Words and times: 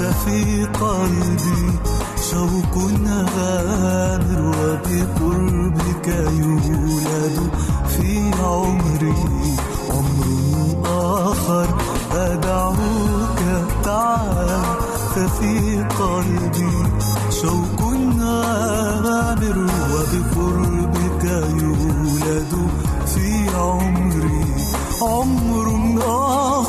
ففي 0.00 0.64
قلبي 0.64 1.78
شوق 2.30 2.74
غامر 3.36 4.40
وبقربك 4.48 6.08
يولد 6.08 7.50
في 7.88 8.30
عمري 8.42 9.14
عمر 9.90 10.28
آخر. 10.86 11.68
أدعوك 12.12 13.40
تعالى 13.84 14.62
ففي 15.14 15.84
قلبي 15.98 16.76
شوق 17.42 17.80
غامر 18.20 19.58
وبقربك 19.92 21.24
يولد 21.60 22.54
في 23.06 23.28
عمري 23.56 24.44
عمر 25.02 25.66
آخر. 26.06 26.59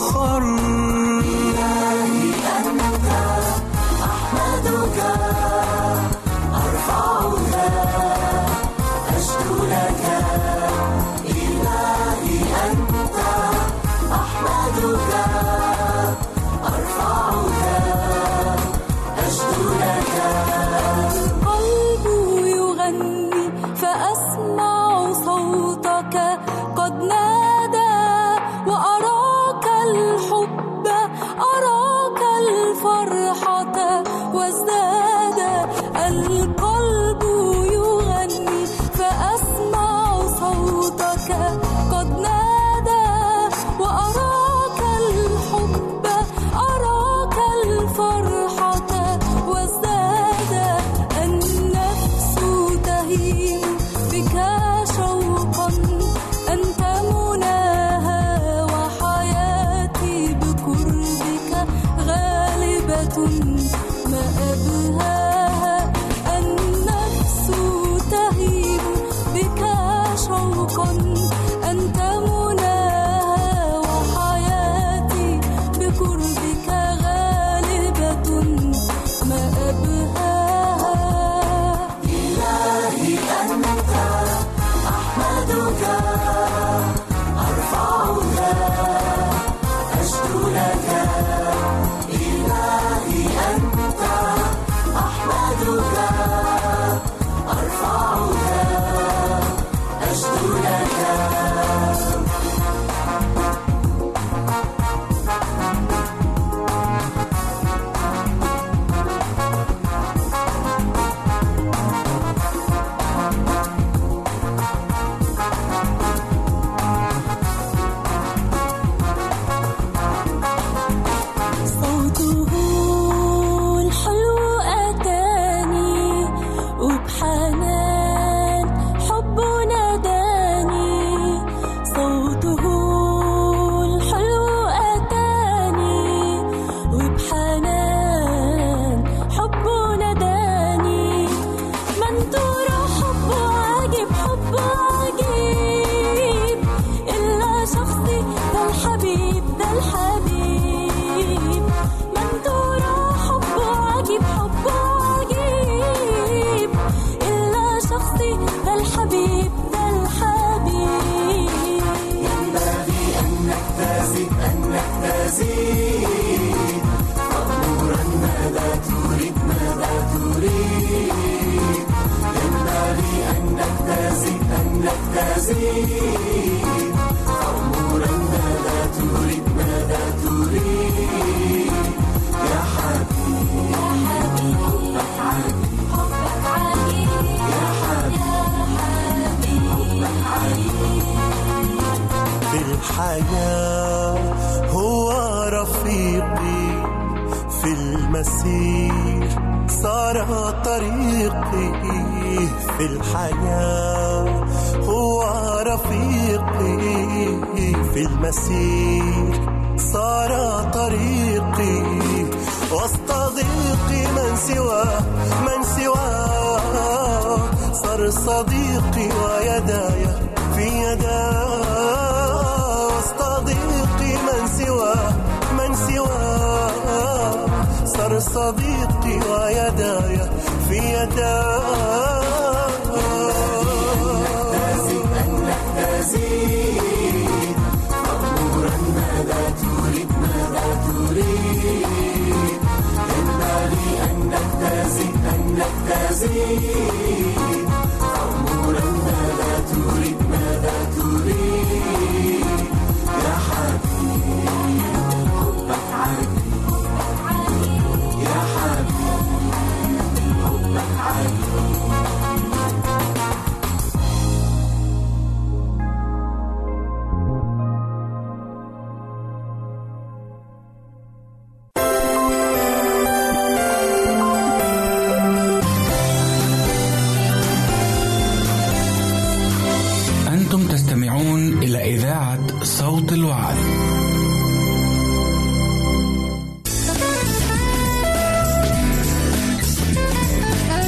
صوت 282.63 283.13
الوعد. 283.13 283.57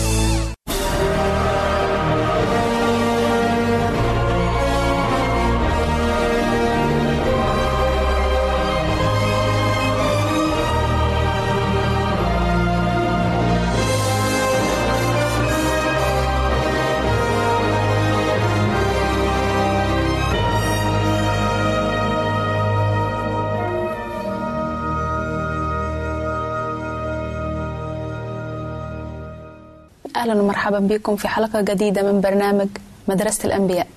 أهلا 30.67 30.77
ومرحبا 30.77 30.95
بكم 30.95 31.15
في 31.15 31.27
حلقة 31.27 31.61
جديدة 31.61 32.11
من 32.11 32.21
برنامج 32.21 32.67
مدرسة 33.07 33.45
الأنبياء. 33.45 33.87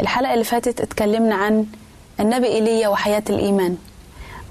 الحلقة 0.00 0.34
اللي 0.34 0.44
فاتت 0.44 0.80
اتكلمنا 0.80 1.34
عن 1.34 1.66
النبي 2.20 2.46
إيليا 2.46 2.88
وحياة 2.88 3.22
الإيمان 3.30 3.76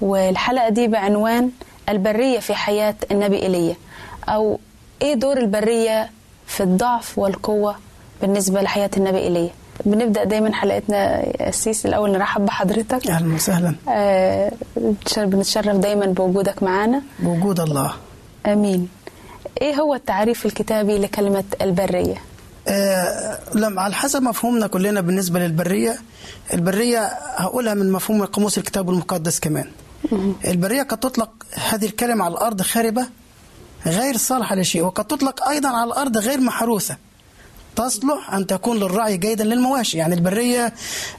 والحلقة 0.00 0.68
دي 0.68 0.88
بعنوان 0.88 1.50
البرية 1.88 2.38
في 2.38 2.54
حياة 2.54 2.94
النبي 3.10 3.42
إيليا 3.42 3.76
أو 4.28 4.58
إيه 5.02 5.14
دور 5.14 5.36
البرية 5.38 6.10
في 6.46 6.62
الضعف 6.62 7.18
والقوة 7.18 7.76
بالنسبة 8.20 8.62
لحياة 8.62 8.90
النبي 8.96 9.18
إيليا. 9.18 9.50
بنبدأ 9.84 10.24
دايما 10.24 10.54
حلقتنا 10.54 11.22
أسيس. 11.48 11.86
الأول 11.86 12.12
نرحب 12.12 12.46
بحضرتك. 12.46 13.06
أهلا 13.06 13.34
وسهلا. 13.34 13.74
آه 13.88 14.52
بنتشرف 15.16 15.76
دايما 15.76 16.06
بوجودك 16.06 16.62
معانا. 16.62 17.02
بوجود 17.18 17.60
الله. 17.60 17.92
آمين. 18.46 18.88
إيه 19.62 19.74
هو 19.74 19.94
التعريف 19.94 20.46
الكتابي 20.46 20.98
لكلمة 20.98 21.44
البرية؟ 21.62 22.16
آه 22.68 23.38
لما 23.54 23.82
على 23.82 23.94
حسب 23.94 24.22
مفهومنا 24.22 24.66
كلنا 24.66 25.00
بالنسبة 25.00 25.38
للبرية. 25.38 25.98
البرية 26.52 27.00
هقولها 27.36 27.74
من 27.74 27.92
مفهوم 27.92 28.24
قاموس 28.24 28.58
الكتاب 28.58 28.90
المقدس 28.90 29.40
كمان. 29.40 29.70
البرية 30.46 30.82
قد 30.82 30.98
تطلق 30.98 31.30
هذه 31.70 31.86
الكلمة 31.86 32.24
على 32.24 32.34
الأرض 32.34 32.62
خاربة 32.62 33.06
غير 33.86 34.16
صالحة 34.16 34.56
لشيء 34.56 34.82
وقد 34.82 35.04
تطلق 35.04 35.48
أيضا 35.48 35.68
على 35.68 35.84
الأرض 35.84 36.18
غير 36.18 36.40
محروسة. 36.40 36.96
تصلح 37.76 38.34
أن 38.34 38.46
تكون 38.46 38.76
للرعي 38.76 39.16
جيدا 39.16 39.44
للمواشي. 39.44 39.98
يعني 39.98 40.14
البرية 40.14 40.72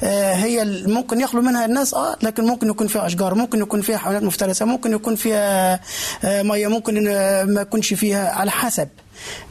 آه، 0.03 0.33
هي 0.33 0.83
ممكن 0.87 1.21
يخلو 1.21 1.41
منها 1.41 1.65
الناس 1.65 1.93
آه 1.93 2.15
لكن 2.23 2.45
ممكن 2.45 2.67
يكون 2.69 2.87
فيها 2.87 3.05
أشجار 3.05 3.35
ممكن 3.35 3.59
يكون 3.61 3.81
فيها 3.81 3.97
حيوانات 3.97 4.23
مفترسة 4.23 4.65
ممكن 4.65 4.91
يكون 4.93 5.15
فيها 5.15 5.79
آه، 6.23 6.41
مية 6.43 6.67
ممكن 6.67 7.07
آه، 7.07 7.43
ما 7.43 7.61
يكونش 7.61 7.93
فيها 7.93 8.29
على 8.31 8.51
حسب. 8.51 8.87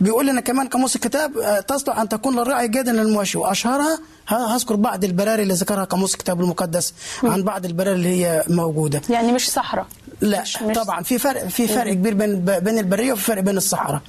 بيقول 0.01 0.27
لنا 0.27 0.41
كمان 0.41 0.69
قاموس 0.69 0.97
الكتاب 0.97 1.39
آه، 1.39 1.61
تصلح 1.61 1.99
أن 1.99 2.09
تكون 2.09 2.37
للرعي 2.39 2.69
جيدا 2.69 2.93
للمواشي. 2.93 3.39
وأشهرها 3.39 3.99
ه- 4.22 4.22
هذكر 4.37 4.77
بعض 4.77 5.05
البراري 5.05 5.43
اللي 5.43 5.55
ذكرها 5.55 5.85
قاموس 5.85 6.13
الكتاب 6.13 6.41
المقدس 6.41 6.95
عن 7.25 7.43
بعض 7.43 7.65
البراري 7.65 7.97
اللي 7.97 8.09
هي 8.09 8.45
موجودة. 8.49 9.03
يعني 9.11 9.33
مش 9.33 9.51
صحراء. 9.51 9.87
لا 10.21 10.43
مش 10.43 10.63
مش 10.63 10.77
طبعا 10.77 11.03
في 11.03 11.19
فرق 11.19 11.47
في 11.49 11.69
فرق 11.69 11.93
كبير 11.93 12.15
بين 12.15 12.41
بين 12.45 12.79
البرية 12.79 13.13
وفي 13.13 13.23
فرق 13.23 13.43
بين 13.43 13.57
الصحراء. 13.57 14.01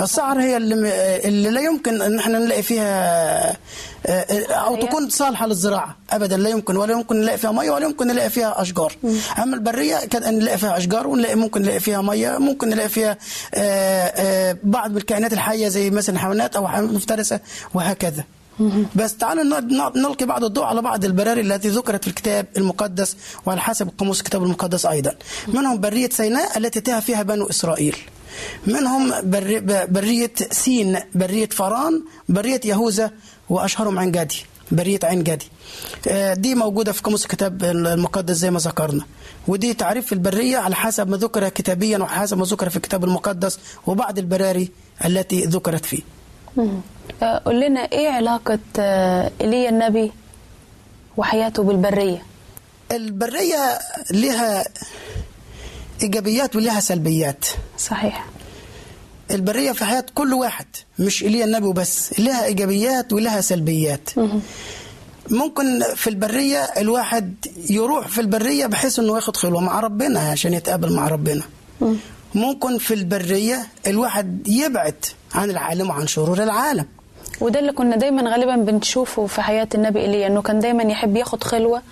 الصحراء 0.00 0.40
هي 0.40 0.56
اللي, 0.56 0.74
اللي 1.28 1.50
لا 1.50 1.60
يمكن 1.60 2.02
إن 2.02 2.18
إحنا 2.18 2.38
نلاقي 2.38 2.62
فيها 2.62 3.56
آه، 4.06 4.46
أو 4.50 4.74
هي؟ 4.74 4.82
تكون 4.82 5.08
صالحة 5.08 5.46
للزراعة. 5.46 5.96
ابدا 6.10 6.36
لا 6.36 6.48
يمكن 6.48 6.76
ولا 6.76 6.92
يمكن 6.92 7.20
نلاقي 7.20 7.38
فيها 7.38 7.52
مية 7.52 7.70
ولا 7.70 7.86
يمكن 7.86 8.06
نلاقي 8.06 8.30
فيها 8.30 8.62
أشجار. 8.62 8.92
أما 9.42 9.56
البرية 9.56 9.96
كان 9.96 10.38
نلاقي 10.38 10.58
فيها 10.58 10.76
أشجار 10.76 11.06
ونلاقي 11.06 11.34
ممكن 11.34 11.62
نلاقي 11.62 11.80
فيها 11.80 12.02
مية 12.02 12.38
ممكن 12.38 12.68
نلاقي 12.68 12.88
فيها 12.88 13.16
آه، 13.54 14.12
آه، 14.16 14.56
بعض 14.64 14.96
الكائنات 14.96 15.32
الحية 15.32 15.68
زي 15.68 15.90
مثلا 15.90 16.18
حيوانات 16.18 16.56
أو 16.56 16.68
حيوانات 16.68 16.94
مفترسة 16.94 17.40
وهكذا. 17.74 18.24
بس 18.96 19.16
تعالوا 19.16 19.60
نلقي 19.96 20.26
بعض 20.26 20.44
الضوء 20.44 20.64
على 20.64 20.82
بعض 20.82 21.04
البراري 21.04 21.40
التي 21.40 21.68
ذكرت 21.68 22.02
في 22.04 22.10
الكتاب 22.10 22.46
المقدس 22.56 23.16
وعلى 23.46 23.60
حسب 23.60 23.88
قاموس 23.98 24.18
الكتاب 24.20 24.42
المقدس 24.42 24.86
أيضا. 24.86 25.14
منهم 25.48 25.80
برية 25.80 26.08
سيناء 26.08 26.58
التي 26.58 26.80
تاه 26.80 27.00
فيها 27.00 27.22
بنو 27.22 27.46
إسرائيل. 27.50 27.96
منهم 28.66 29.12
برية 29.88 30.32
سين 30.50 30.98
برية 31.14 31.48
فران 31.48 32.02
برية 32.28 32.60
يهوذا 32.64 33.10
وأشهرهم 33.48 33.98
عين 33.98 34.12
جدي 34.12 34.36
برية 34.72 34.98
عين 35.02 35.22
جدي 35.22 35.46
آه، 36.08 36.34
دي 36.34 36.54
موجودة 36.54 36.92
في 36.92 37.02
قاموس 37.02 37.22
الكتاب 37.24 37.64
المقدس 37.64 38.36
زي 38.36 38.50
ما 38.50 38.58
ذكرنا. 38.58 39.04
ودي 39.48 39.74
تعريف 39.74 40.12
البرية 40.12 40.58
على 40.58 40.74
حسب 40.74 41.08
ما 41.08 41.16
ذكر 41.16 41.48
كتابيا 41.48 41.98
وحسب 41.98 42.38
ما 42.38 42.44
ذكر 42.44 42.68
في 42.70 42.76
الكتاب 42.76 43.04
المقدس 43.04 43.58
وبعض 43.86 44.18
البراري 44.18 44.70
التي 45.04 45.44
ذكرت 45.44 45.84
فيه. 45.86 46.02
قول 47.22 47.60
لنا 47.60 47.80
إيه 47.80 48.08
علاقة 48.08 48.58
آه، 48.78 49.30
ايليا 49.40 49.68
النبي 49.68 50.12
وحياته 51.16 51.62
بالبرية؟ 51.62 52.22
البرية 52.92 53.78
لها 54.10 54.64
إيجابيات 56.02 56.56
ولها 56.56 56.80
سلبيات. 56.80 57.44
صحيح. 57.78 58.26
البرية 59.30 59.72
في 59.72 59.84
حياة 59.84 60.04
كل 60.14 60.34
واحد 60.34 60.66
مش 60.98 61.22
إيليا 61.22 61.44
النبي 61.44 61.66
وبس 61.66 62.20
لها 62.20 62.44
إيجابيات 62.44 63.12
ولها 63.12 63.40
سلبيات. 63.40 64.08
ممكن 65.30 65.82
في 65.96 66.10
البرية 66.10 66.58
الواحد 66.58 67.34
يروح 67.70 68.08
في 68.08 68.20
البرية 68.20 68.66
بحيث 68.66 68.98
أنه 68.98 69.14
ياخد 69.14 69.36
خلوة 69.36 69.60
مع 69.60 69.80
ربنا 69.80 70.20
عشان 70.20 70.54
يتقابل 70.54 70.92
مع 70.92 71.08
ربنا. 71.08 71.42
ممكن 72.34 72.78
في 72.78 72.94
البرية 72.94 73.66
الواحد 73.86 74.48
يبعد 74.48 75.04
عن 75.34 75.50
العالم 75.50 75.90
وعن 75.90 76.06
شرور 76.06 76.42
العالم. 76.42 76.86
وده 77.40 77.60
اللي 77.60 77.72
كنا 77.72 77.96
دايما 77.96 78.30
غالبا 78.32 78.56
بنشوفه 78.56 79.26
في 79.26 79.42
حياة 79.42 79.68
النبي 79.74 80.00
ايليا 80.00 80.26
إنه 80.26 80.42
كان 80.42 80.58
دايما 80.58 80.82
يحب 80.82 81.16
ياخد 81.16 81.44
خلوة 81.44 81.82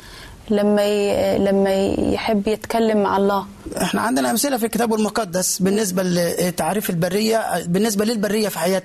لما 0.50 0.84
ي... 0.84 1.38
لما 1.38 1.74
يحب 2.12 2.48
يتكلم 2.48 3.02
مع 3.02 3.16
الله. 3.16 3.46
إحنا 3.82 4.00
عندنا 4.00 4.30
أمثلة 4.30 4.56
في 4.56 4.66
الكتاب 4.66 4.94
المقدس 4.94 5.58
بالنسبة 5.58 6.02
لتعريف 6.02 6.90
البرية 6.90 7.64
بالنسبة 7.66 8.04
للبرية 8.04 8.48
في 8.48 8.58
حياة 8.58 8.82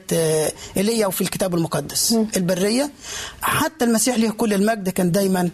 ايليا 0.77 1.07
وفي 1.07 1.21
الكتاب 1.21 1.55
المقدس. 1.55 2.15
البرية 2.37 2.89
حتى 3.41 3.85
المسيح 3.85 4.17
له 4.17 4.31
كل 4.31 4.53
المجد 4.53 4.89
كان 4.89 5.11
دايما 5.11 5.49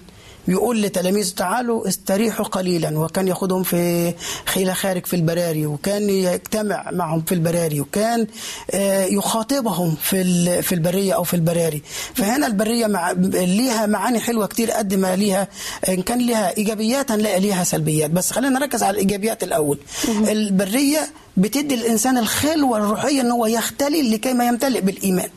يقول 0.49 0.81
لتلاميذه 0.81 1.33
تعالوا 1.35 1.87
استريحوا 1.87 2.45
قليلا. 2.45 2.99
وكان 2.99 3.27
ياخدهم 3.27 3.63
في 3.63 4.13
إلى 4.57 4.73
خارج 4.73 5.05
في 5.05 5.15
البراري 5.15 5.65
وكان 5.65 6.09
يجتمع 6.09 6.91
معهم 6.91 7.21
في 7.21 7.31
البراري 7.35 7.81
وكان 7.81 8.27
آه، 8.71 9.05
يخاطبهم 9.05 9.95
في 10.01 10.61
في 10.61 10.75
البرية 10.75 11.13
أو 11.13 11.23
في 11.23 11.33
البراري. 11.33 11.81
فهنا 12.15 12.47
البرية 12.47 12.87
مع 12.87 13.11
ليها 13.31 13.85
معاني 13.85 14.19
حلوة 14.19 14.47
كتير 14.47 14.71
قد 14.71 14.93
ما 14.93 15.15
ليها 15.15 15.47
إن 15.89 16.01
كان 16.01 16.17
ليها 16.17 16.57
ايجابيات 16.57 17.11
هنلاقي 17.11 17.39
ليها 17.39 17.63
سلبيات. 17.63 18.11
بس 18.11 18.31
خلينا 18.31 18.59
نركز 18.59 18.83
على 18.83 18.93
الإيجابيات 18.93 19.43
الأول. 19.43 19.77
البرية 20.07 21.09
بتدي 21.37 21.75
الإنسان 21.75 22.17
الخلوة 22.17 22.77
الروحية 22.77 23.21
إن 23.21 23.31
هو 23.31 23.45
يختلي 23.45 24.09
لكي 24.11 24.33
ما 24.33 24.47
يمتلئ 24.47 24.81
بالإيمان. 24.81 25.29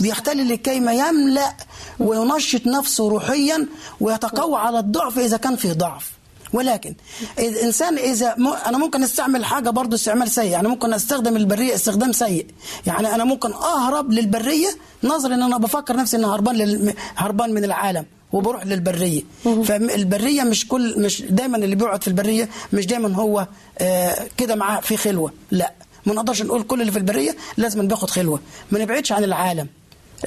بيختلي 0.00 0.44
لكي 0.44 0.80
ما 0.80 0.92
يملأ 0.92 1.54
وينشط 1.98 2.66
نفسه 2.66 3.08
روحيا 3.08 3.66
ويتقوى 4.00 4.58
على 4.58 4.78
الضعف 4.78 5.18
إذا 5.18 5.36
كان 5.36 5.56
فيه 5.56 5.72
ضعف. 5.72 6.10
ولكن 6.52 6.94
الانسان 7.38 7.98
إذا 7.98 8.34
م... 8.38 8.46
أنا 8.46 8.78
ممكن 8.78 9.02
أستعمل 9.02 9.44
حاجة 9.44 9.70
برضه 9.70 9.94
استعمال 9.94 10.30
سيء. 10.30 10.50
يعني 10.50 10.68
ممكن 10.68 10.92
أستخدم 10.94 11.36
البرية 11.36 11.74
استخدام 11.74 12.12
سيء. 12.12 12.46
يعني 12.86 13.14
أنا 13.14 13.24
ممكن 13.24 13.52
أهرب 13.52 14.10
للبرية 14.12 14.68
نظرا 15.04 15.34
إن 15.34 15.42
أنا 15.42 15.58
بفكر 15.58 15.96
نفسي 15.96 16.16
ان 16.16 16.24
هربان 16.24 16.56
لل... 16.56 16.94
هربان 17.16 17.54
من 17.54 17.64
العالم 17.64 18.04
وبروح 18.32 18.66
للبرية. 18.66 19.22
فالبريه 19.44 20.42
مش 20.42 20.68
كل 20.68 21.00
مش 21.00 21.22
دايما 21.22 21.56
اللي 21.56 21.76
بيقعد 21.76 22.02
في 22.02 22.08
البرية 22.08 22.48
مش 22.72 22.86
دايما 22.86 23.14
هو 23.16 23.46
آه 23.78 24.28
كده 24.36 24.54
معاه 24.54 24.80
في 24.80 24.96
خلوة. 24.96 25.32
لا. 25.50 25.72
ما 26.06 26.14
نقدرش 26.14 26.42
نقول 26.42 26.62
كل 26.62 26.80
اللي 26.80 26.92
في 26.92 26.98
البرية 26.98 27.36
لازم 27.56 27.88
بياخد 27.88 28.10
خلوة. 28.10 28.40
ما 28.70 28.78
نبعدش 28.78 29.12
عن 29.12 29.24
العالم. 29.24 29.66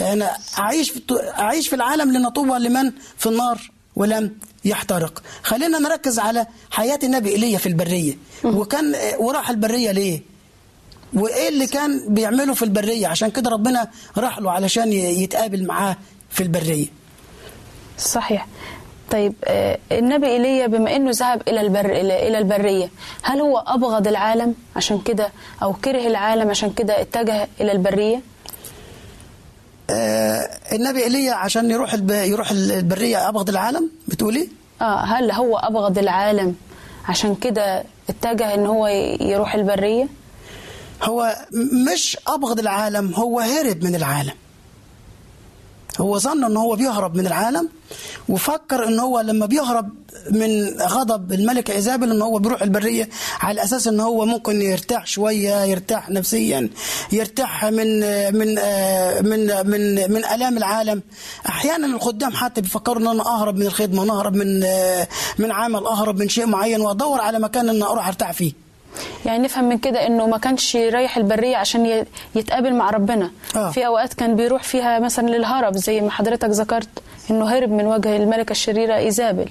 أنا 0.01 0.37
أعيش 0.59 0.91
في 0.91 1.01
أعيش 1.39 1.67
في 1.67 1.75
العالم 1.75 2.11
لنطوبى 2.17 2.49
لمن 2.59 2.91
في 3.17 3.25
النار 3.29 3.71
ولم 3.95 4.35
يحترق. 4.65 5.23
خلينا 5.43 5.79
نركز 5.79 6.19
على 6.19 6.45
حياة 6.71 6.99
النبي 7.03 7.29
إيليا 7.29 7.57
في 7.57 7.69
البرية. 7.69 8.13
وكان 8.43 8.95
وراح 9.19 9.49
البرية 9.49 9.91
ليه؟ 9.91 10.21
وإيه 11.13 11.49
اللي 11.49 11.67
كان 11.67 12.13
بيعمله 12.13 12.53
في 12.53 12.65
البرية؟ 12.65 13.07
عشان 13.07 13.29
كده 13.31 13.49
ربنا 13.49 13.87
راح 14.17 14.39
له 14.39 14.51
علشان 14.51 14.93
يتقابل 14.93 15.67
معاه 15.67 15.97
في 16.29 16.43
البرية. 16.43 16.87
صحيح. 17.97 18.47
طيب 19.11 19.33
آه، 19.45 19.77
النبي 19.91 20.27
ايليا 20.27 20.67
بما 20.67 20.95
إنه 20.95 21.11
ذهب 21.11 21.41
إلى 21.47 21.61
البر 21.61 21.85
إلى 21.85 22.27
إلى 22.27 22.37
البرية 22.37 22.89
هل 23.21 23.41
هو 23.41 23.57
أبغض 23.67 24.07
العالم 24.07 24.55
عشان 24.75 24.99
كده 25.01 25.31
أو 25.63 25.73
كره 25.73 26.07
العالم 26.07 26.49
عشان 26.49 26.73
كده 26.73 27.01
اتجه 27.01 27.47
إلى 27.61 27.71
البرية؟ 27.71 28.21
النبي 29.89 31.03
إيليا 31.03 31.33
عشان 31.33 31.71
يروح. 31.71 31.93
يروح 32.09 32.51
البرية 32.51 33.29
أبغض 33.29 33.49
العالم 33.49 33.89
بتقولي؟ 34.07 34.49
آه 34.81 35.03
هل 35.03 35.31
هو 35.31 35.57
أبغض 35.57 35.97
العالم 35.97 36.55
عشان 37.07 37.35
كده 37.35 37.83
اتجه 38.09 38.53
إن 38.53 38.65
هو 38.65 38.87
يروح 39.21 39.55
البرية 39.55 40.07
هو 41.03 41.35
مش 41.87 42.17
أبغض 42.27 42.59
العالم 42.59 43.13
هو 43.13 43.39
هرب 43.39 43.83
من 43.83 43.95
العالم 43.95 44.33
هو 46.01 46.17
ظن 46.19 46.43
ان 46.43 46.57
هو 46.57 46.75
بيهرب 46.75 47.15
من 47.15 47.27
العالم 47.27 47.69
وفكر 48.29 48.87
ان 48.87 48.99
هو 48.99 49.19
لما 49.19 49.45
بيهرب 49.45 49.89
من 50.31 50.69
غضب 50.81 51.33
الملكة 51.33 51.73
ايزابل 51.73 52.11
ان 52.11 52.21
هو 52.21 52.39
بيروح 52.39 52.61
البرية 52.61 53.09
على 53.39 53.63
أساس 53.63 53.87
ان 53.87 53.99
هو 53.99 54.25
ممكن 54.25 54.61
يرتاح 54.61 55.07
شوية 55.07 55.63
يرتاح 55.63 56.09
نفسيا 56.09 56.69
يرتاح 57.11 57.65
من 57.65 57.99
من 58.37 58.47
من 59.29 59.69
من 59.69 60.11
من 60.11 60.25
آلام 60.25 60.57
العالم. 60.57 61.01
أحيانا 61.49 61.87
الخدام 61.87 62.31
حتى 62.33 62.61
بيفكروا 62.61 63.01
ان 63.01 63.07
أنا 63.07 63.25
أهرب 63.25 63.55
من 63.55 63.65
الخدمة 63.65 64.03
أنا 64.03 64.13
أهرب 64.13 64.35
من 64.35 64.59
من 65.39 65.51
عمل 65.51 65.85
أهرب 65.85 66.19
من 66.19 66.29
شيء 66.29 66.45
معين 66.45 66.81
وأدور 66.81 67.21
على 67.21 67.39
مكان 67.39 67.69
ان 67.69 67.83
أروح 67.83 68.07
أرتاح 68.07 68.31
فيه. 68.31 68.62
يعني 69.25 69.43
نفهم 69.43 69.69
من 69.69 69.77
كده 69.77 70.07
إنه 70.07 70.27
ما 70.27 70.37
كانش 70.37 70.75
رايح 70.75 71.17
البرية 71.17 71.57
عشان 71.57 72.05
يتقابل 72.35 72.73
مع 72.73 72.89
ربنا. 72.89 73.31
آه. 73.55 73.71
في 73.71 73.85
أوقات 73.85 74.13
كان 74.13 74.35
بيروح 74.35 74.63
فيها 74.63 74.99
مثلا 74.99 75.27
للهرب 75.27 75.77
زي 75.77 76.01
ما 76.01 76.11
حضرتك 76.11 76.49
ذكرت 76.49 76.89
إنه 77.31 77.45
هرب 77.45 77.69
من 77.69 77.85
وجه 77.85 78.15
الملكة 78.15 78.51
الشريرة 78.51 78.95
إيزابل. 78.97 79.49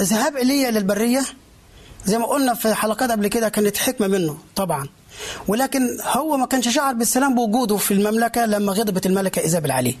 ذهاب 0.00 0.36
ايليا 0.36 0.70
للبرية؟ 0.70 1.20
زي 2.04 2.18
ما 2.18 2.26
قلنا 2.26 2.54
في 2.54 2.74
حلقات 2.74 3.10
قبل 3.10 3.28
كده 3.28 3.48
كانت 3.48 3.76
حكمة 3.76 4.06
منه 4.06 4.36
طبعا. 4.56 4.88
ولكن 5.48 5.80
هو 6.04 6.36
ما 6.36 6.46
كانش 6.46 6.68
شعر 6.68 6.94
بالسلام 6.94 7.34
بوجوده 7.34 7.76
في 7.76 7.94
المملكة 7.94 8.46
لما 8.46 8.72
غضبت 8.72 9.06
الملكة 9.06 9.42
إيزابل 9.42 9.70
عليه. 9.70 9.94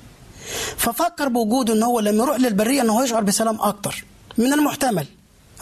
ففكر 0.76 1.28
بوجوده 1.28 1.74
ان 1.74 1.82
هو 1.82 2.00
لما 2.00 2.24
يروح 2.24 2.36
للبرية 2.36 2.82
ان 2.82 2.90
هو 2.90 3.02
يشعر 3.02 3.22
بسلام 3.22 3.58
أكتر 3.60 4.04
من 4.38 4.52
المحتمل 4.52 5.06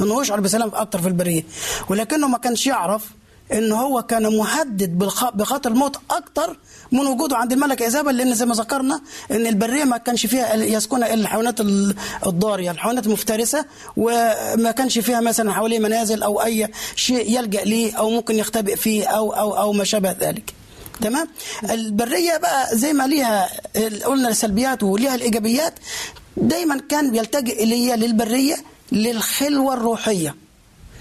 إنه 0.01 0.21
يشعر 0.21 0.41
بسلام 0.41 0.71
أكتر 0.75 0.99
في 1.03 1.09
البرية. 1.09 1.43
ولكنه 1.89 2.29
ما 2.29 2.39
كانش 2.39 2.67
يعرف 2.67 3.11
إن 3.53 3.73
هو 3.73 4.03
كان 4.03 4.37
مهدد. 4.37 4.99
بخطر 5.35 5.71
الموت 5.71 5.97
أكتر 6.11 6.57
من 6.93 7.07
وجوده 7.07 7.37
عند 7.37 7.53
الملكة 7.53 7.85
ايزابل 7.85 8.17
لأن 8.17 8.35
زي 8.35 8.47
ما 8.47 8.55
ذكرنا 8.55 9.01
إن 9.31 9.47
البرية 9.47 9.85
ما 9.85 9.97
كانش 9.97 10.27
فيها 10.27 10.55
يسكنها 10.55 11.15
إلا 11.15 11.23
الحيوانات 11.23 11.61
ال- 11.61 11.95
الضارية 12.27 12.71
الحيوانات 12.71 13.07
المفترسة 13.07 13.65
وما 13.97 14.71
كانش 14.71 14.99
فيها 14.99 15.21
مثلا 15.21 15.53
حواليه 15.53 15.79
منازل 15.79 16.23
أو 16.23 16.43
أي 16.43 16.69
شيء 16.97 17.39
يلجأ 17.39 17.65
ليه 17.65 17.95
أو 17.99 18.11
ممكن 18.11 18.35
يختبئ 18.39 18.77
فيه 18.77 19.07
أو 19.07 19.33
أو 19.33 19.57
أو 19.59 19.73
ما 19.73 19.85
شابه 19.85 20.13
ذلك 20.21 20.55
تمام 21.01 21.29
البرية 21.71 22.37
بقى 22.37 22.77
زي 22.77 22.93
ما 22.93 23.07
ليها 23.07 23.49
قلنا 24.05 24.29
السلبيات 24.29 24.83
وليها 24.83 25.15
الإيجابيات 25.15 25.75
دايما 26.37 26.81
كان 26.89 27.11
بيلتجئ 27.11 27.63
إليها 27.65 27.97
للبرية 27.97 28.57
للخلوة 28.93 29.75
الروحية 29.75 30.35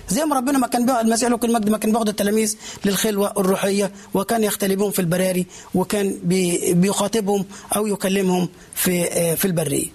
زي 0.10 0.26
ما 0.26 0.36
ربنا 0.36 0.58
ما 0.58 0.68
كان 0.68 0.90
المسيح 0.90 1.30
له 1.30 1.38
كل 1.38 1.48
المجد 1.50 1.70
ما 1.70 1.78
كان 1.78 1.92
بياخد 1.92 2.10
التلاميذ 2.10 2.56
للخلوة 2.86 3.34
الروحية 3.38 3.92
وكان 4.14 4.44
يختلي 4.44 4.76
بهم 4.76 4.92
في 4.92 5.00
البراري 5.00 5.46
وكان 5.76 6.16
بي 6.24 6.74
بيخاطبهم 6.74 7.46
أو 7.76 7.88
يكلمهم 7.88 8.50
في 8.76 9.04
آه، 9.12 9.36
في 9.36 9.46
البرية. 9.46 9.86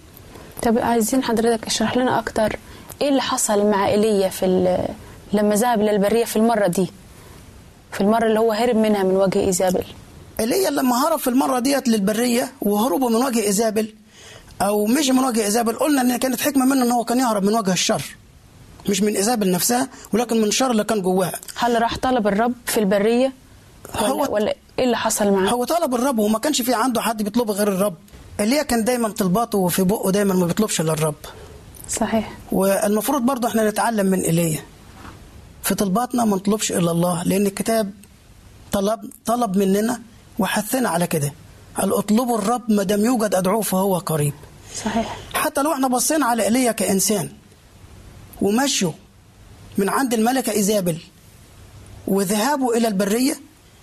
طب 0.63 0.79
عايزين 0.79 1.23
حضرتك 1.23 1.67
اشرح 1.67 1.97
لنا 1.97 2.19
أكتر 2.19 2.57
إيه 3.03 3.09
اللي 3.09 3.23
حصل 3.23 3.67
مع 3.71 3.89
إيليا 3.89 4.29
في 4.29 4.47
لما 5.33 5.55
ذهب 5.55 5.81
للبريه 5.81 6.25
في 6.25 6.37
المرة 6.37 6.67
دي؟ 6.67 6.87
في 7.93 8.01
المرة 8.01 8.27
اللي 8.27 8.41
هو 8.41 8.53
هرب 8.53 8.77
منها 8.77 9.03
من 9.03 9.17
وجه 9.17 9.41
إيزابل. 9.41 9.85
إيليا 10.41 10.71
لما 10.71 11.07
هرب 11.09 11.19
في 11.19 11.31
المرة 11.31 11.59
ديت 11.59 11.89
للبرية 11.89 12.53
وهربوا 12.63 13.11
من 13.11 13.17
وجه 13.17 13.43
إيزابل 13.47 13.95
أو 14.63 14.87
مشي 14.87 15.13
من 15.13 15.25
وجه 15.25 15.45
إيزابل 15.45 15.73
قلنا 15.77 16.01
إن 16.01 16.17
كانت 16.17 16.41
حكمة 16.41 16.65
منه 16.65 16.83
إن 16.85 16.91
هو 16.93 17.05
كان 17.05 17.19
يهرب 17.19 17.45
من 17.45 17.55
وجه 17.55 17.73
الشر. 17.73 18.03
مش 18.89 19.03
من 19.03 19.17
ايزابل 19.17 19.51
نفسها 19.51 19.89
ولكن 20.13 20.37
من 20.41 20.45
الشر 20.49 20.71
اللي 20.71 20.85
كان 20.85 21.03
جواها 21.03 21.33
هل 21.57 21.83
راح 21.83 21.99
طلب 21.99 22.27
الرب 22.27 22.53
في 22.67 22.81
البرية؟ 22.81 23.33
ولا, 23.95 24.09
هو- 24.09 24.35
ولا 24.35 24.55
إيه 24.79 24.85
اللي 24.85 24.97
حصل 24.97 25.31
معاه 25.33 25.51
هو 25.51 25.65
طلب 25.65 25.95
الرب 25.95 26.19
وما 26.19 26.39
كانش 26.39 26.63
في 26.63 26.75
عنده 26.75 27.01
حد 27.01 27.23
بيطلبه 27.23 27.53
غير 27.55 27.69
الرب. 27.69 27.95
ايليا 28.41 28.63
كان 28.63 28.85
دايما 28.85 29.09
طلباته 29.09 29.69
في 29.69 29.83
بقه 29.83 30.11
دايما 30.13 30.35
ما 30.35 30.47
بيطلبش 30.47 30.81
إلا 30.81 30.93
الرب. 30.93 31.15
صحيح. 31.91 32.33
والمفروض 32.53 33.23
برضه 33.23 33.49
إحنا 33.49 33.71
نتعلم 33.71 34.07
من 34.07 34.21
ايليا 34.21 34.61
في 35.63 35.75
طلباتنا 35.75 36.25
ما 36.25 36.37
نطلبش 36.37 36.73
إلا 36.73 36.91
الله 36.91 37.23
لأن 37.23 37.47
الكتاب 37.47 37.91
طلب 38.73 39.01
طلب 39.27 39.57
مننا 39.57 40.01
وحثنا 40.39 40.89
على 40.89 41.07
كده. 41.07 41.33
قال 41.79 41.93
اطلبوا 41.93 42.39
الرب 42.39 42.63
ما 42.69 42.83
دام 42.83 43.05
يوجد 43.05 43.35
أدعوه 43.35 43.63
فهو 43.63 43.99
قريب. 43.99 44.33
صحيح. 44.85 45.17
حتى 45.35 45.63
لو 45.63 45.73
إحنا 45.73 45.89
بصينا 45.89 46.27
على 46.27 46.43
ايليا 46.45 46.73
كإنسان 46.73 47.29
ومشوا 48.45 48.93
من 49.79 49.89
عند 49.89 50.15
الملكة 50.15 50.53
إيزابل 50.53 50.99
وذهابه 52.07 52.77
إلى 52.77 52.89
البرية. 52.89 53.35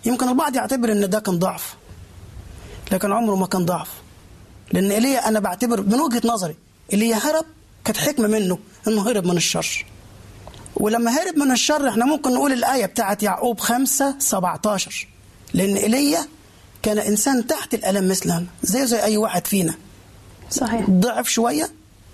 يمكن 0.06 0.30
البعض 0.30 0.56
يعتبر 0.56 0.91
إن 0.91 1.10
ده 1.10 1.20
كان 1.20 1.39
ضعف 1.39 1.75
لكن 2.91 3.12
عمره 3.12 3.36
ما 3.36 3.48
كان 3.48 3.65
ضعف. 3.65 3.88
لأن 4.74 4.91
ايليا 4.91 5.27
أنا 5.27 5.39
بعتبر 5.39 5.82
من 5.82 6.00
وجهة 6.00 6.22
نظري 6.25 6.56
ايليا 6.94 7.15
هرب 7.15 7.46
كانت 7.86 7.98
حكمة 7.98 8.27
منه 8.27 8.58
إنه 8.88 9.10
هرب 9.10 9.25
من 9.25 9.38
الشر. 9.38 9.86
ولما 10.75 11.12
هرب 11.12 11.38
من 11.38 11.51
الشر 11.51 11.89
إحنا 11.89 12.06
ممكن 12.06 12.34
نقول 12.34 12.53
الآية 12.53 12.86
بتاعت 12.86 13.24
يعقوب 13.24 13.60
5 13.60 14.15
17 14.20 15.08
لأن 15.53 15.75
ايليا 15.75 16.27
كان 16.84 17.00
إنسان 17.00 17.48
تحت 17.48 17.74
الألم 17.74 18.10
مثلنا 18.10 18.46
زيه 18.63 18.86
زي 18.86 19.03
أي 19.03 19.18
واحد 19.18 19.48
فينا. 19.48 19.74
صحيح. 20.51 20.89
ضعف 20.89 21.30
شوية 21.30 21.72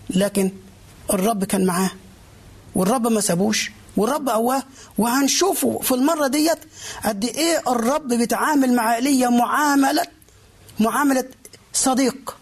لكن 0.10 0.52
الرب 1.14 1.44
كان 1.44 1.66
معاه. 1.66 1.92
والرب 2.78 3.08
ما 3.08 3.22
سابوش 3.22 3.72
والرب 3.98 4.30
قواه. 4.30 4.64
وهنشوفه 4.98 5.80
في 5.84 5.92
المرة 5.92 6.28
ديت 6.28 6.60
قد 7.06 7.26
إيه 7.26 7.62
الرب 7.68 8.08
بيتعامل 8.08 8.76
مع 8.76 8.96
إيليا 8.96 9.30
معاملة 9.30 10.04
معاملة 10.80 11.26
صديق. 11.74 12.38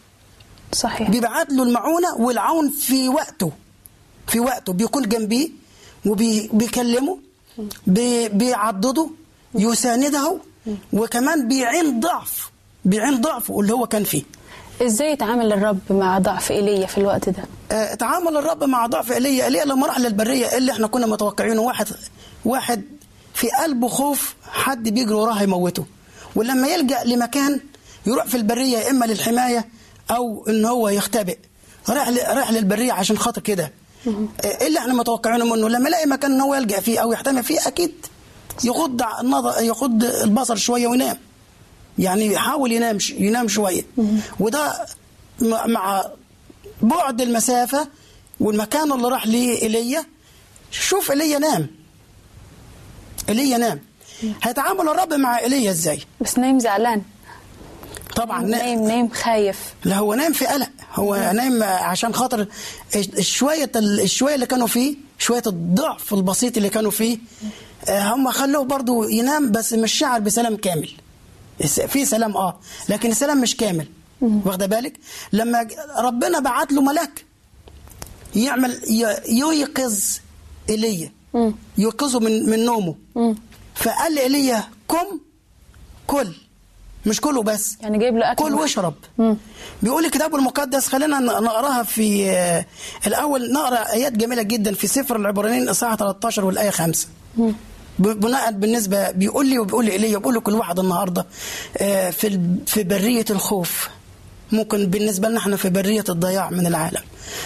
صحيح. 0.74 1.10
بيبعت 1.10 1.50
له 1.52 1.64
المعونة 1.64 2.16
والعون 2.16 2.70
في 2.70 3.10
وقته 3.10 3.52
في 4.28 4.40
وقته. 4.40 4.74
بيكون 4.74 5.10
جنبيه 5.10 5.50
وبيكلمه 6.06 7.18
بي- 7.88 8.30
بيعضده 8.30 9.10
يسانده 9.56 10.38
وكمان 10.94 11.48
بيعين 11.48 12.00
ضعف 12.00 12.52
بيعين 12.86 13.22
ضعفه 13.22 13.60
اللي 13.60 13.74
هو 13.74 13.88
كان 13.88 14.04
فيه. 14.04 14.24
إزاي 14.82 15.12
يتعامل 15.12 15.54
الرب 15.54 15.80
مع 15.90 16.20
ضعف 16.20 16.52
إيليا 16.52 16.88
في 16.88 16.98
الوقت 16.98 17.30
ده؟ 17.30 17.44
آه، 17.72 17.94
تعامل 17.94 18.38
الرب 18.38 18.64
مع 18.64 18.86
ضعف 18.88 19.12
إيليا. 19.12 19.46
إيليا 19.46 19.66
لما 19.66 19.88
راح 19.88 20.00
للبرية 20.00 20.48
إيه 20.50 20.58
اللي 20.58 20.72
إحنا 20.72 20.88
كنا 20.88 21.06
متوقعينه؟ 21.08 21.62
واحد 21.62 21.88
واحد 22.46 22.82
في 23.34 23.48
قلبه 23.50 23.88
خوف 23.88 24.36
حد 24.52 24.90
بيجري 24.90 25.14
وراه 25.14 25.34
هيموته 25.34 25.86
ولما 26.36 26.68
يلجأ 26.68 27.04
لمكان 27.04 27.60
يروح 28.06 28.26
في 28.26 28.38
البرية 28.38 28.78
يا 28.78 28.90
إما 28.92 29.06
للحماية 29.06 29.66
أو 30.12 30.46
إن 30.50 30.66
هو 30.66 30.90
يختبئ. 30.90 31.38
راح 31.90 32.10
راح 32.30 32.52
للبرية 32.52 32.94
عشان 32.94 33.18
خاطر 33.18 33.42
كده. 33.42 33.72
آه، 34.08 34.12
إيه 34.44 34.68
اللي 34.68 34.80
إحنا 34.80 34.94
متوقعينه 34.94 35.46
منه؟ 35.46 35.70
لما 35.70 35.88
يلاقي 35.90 36.06
مكان 36.06 36.32
إن 36.32 36.42
هو 36.42 36.56
يلجأ 36.56 36.80
فيه 36.80 37.00
أو 37.00 37.12
يحتمي 37.14 37.44
فيه 37.44 37.68
أكيد 37.68 37.92
يغض 38.64 39.02
النظر 39.22 39.62
يغض 39.64 40.04
البصر 40.04 40.56
شوية 40.56 40.88
وينام. 40.88 41.18
يعني 42.00 42.26
يحاول 42.26 42.72
ينام 42.72 42.98
ينام 43.18 43.48
شوية. 43.48 43.82
وده 44.40 44.86
مع 45.42 46.06
بعد 46.82 47.22
المسافة 47.22 47.88
والمكان 48.40 48.92
اللي 48.92 49.08
راح 49.08 49.28
ليه 49.28 49.62
ايليا 49.62 50.06
شوف 50.72 51.12
ايليا 51.12 51.40
نام. 51.40 51.68
ايليا 53.30 53.58
نام. 53.58 53.80
هيتعامل 54.44 54.90
الرب 54.90 55.14
مع 55.14 55.40
ايليا 55.40 55.72
إزاي؟ 55.72 56.00
بس 56.22 56.38
نايم 56.38 56.60
زعلان. 56.60 57.02
طبعا 58.16 58.42
نا- 58.42 58.58
نايم 58.58 58.88
نايم 58.88 59.10
خايف. 59.10 59.60
لا 59.86 59.96
هو 59.96 60.14
نايم 60.14 60.34
في 60.34 60.46
قلق. 60.46 60.70
هو 60.94 61.32
نايم 61.36 61.64
عشان 61.64 62.14
خاطر 62.14 62.48
شوية 63.20 63.72
الشوية 63.76 64.36
اللي 64.36 64.46
كانوا 64.46 64.68
فيه 64.68 64.96
شوية 65.20 65.44
الضعف 65.48 66.14
البسيط 66.14 66.58
اللي 66.58 66.70
كانوا 66.70 66.92
فيه 66.92 67.18
آه، 67.90 68.14
هم 68.14 68.32
خلوه 68.32 68.64
برضو 68.64 69.04
ينام 69.10 69.52
بس 69.52 69.74
مش 69.74 69.94
شعر 69.94 70.20
بسلام 70.20 70.58
كامل. 70.58 70.90
في 71.88 72.06
سلام 72.06 72.38
آه. 72.38 72.60
لكن 72.90 73.12
السلام 73.12 73.42
مش 73.42 73.58
كامل. 73.58 73.88
واخدة 74.22 74.66
بالك؟ 74.66 74.94
لما 75.34 75.68
ربنا 75.98 76.40
بعت 76.40 76.72
له 76.72 76.82
ملاك 76.82 77.26
يعمل 78.36 78.82
ييقظ 79.30 80.00
ايليا 80.70 81.12
يوقظه 81.78 82.20
من 82.20 82.50
من 82.50 82.66
نومه. 82.66 82.96
فقال 83.76 84.16
لايليا 84.16 84.64
قم 84.88 85.20
كل. 86.08 86.34
مش 87.06 87.22
كله 87.22 87.44
بس. 87.44 87.78
يعني 87.82 87.98
جايب 87.98 88.16
له 88.18 88.32
أكل 88.32 88.44
كل 88.44 88.54
واشرب. 88.54 88.94
بيقول 89.84 90.06
الكتاب 90.06 90.36
المقدس 90.36 90.88
خلينا 90.88 91.20
نقراها 91.20 91.84
في 91.84 92.30
آه، 92.30 92.66
الأول. 93.08 93.52
نقرأ 93.52 93.94
آيات 93.94 94.12
جميلة 94.14 94.42
جدا 94.42 94.74
في 94.74 94.88
سفر 94.88 95.16
العبرانيين 95.16 95.70
اصحاح 95.70 95.96
13 95.96 96.46
والآية 96.46 96.70
5 96.70 97.08
ب- 97.38 97.52
بناء 98.00 98.52
بالنسبة 98.52 99.12
بيقول 99.12 99.46
لي 99.50 99.60
وبيقول 99.60 99.86
لي 99.86 99.92
ايليا 99.92 100.18
بيقول 100.18 100.36
لكل 100.36 100.54
واحد 100.54 100.80
النهارده 100.80 101.26
آه، 101.78 102.10
في 102.10 102.40
في 102.68 102.84
برية 102.84 103.26
الخوف. 103.30 103.90
ممكن 104.52 104.88
بالنسبة 104.88 105.30
لنا 105.30 105.38
إحنا 105.40 105.56
في 105.58 105.70
برية 105.70 106.04
الضياع 106.10 106.50
من 106.50 106.68
العالم 106.68 107.02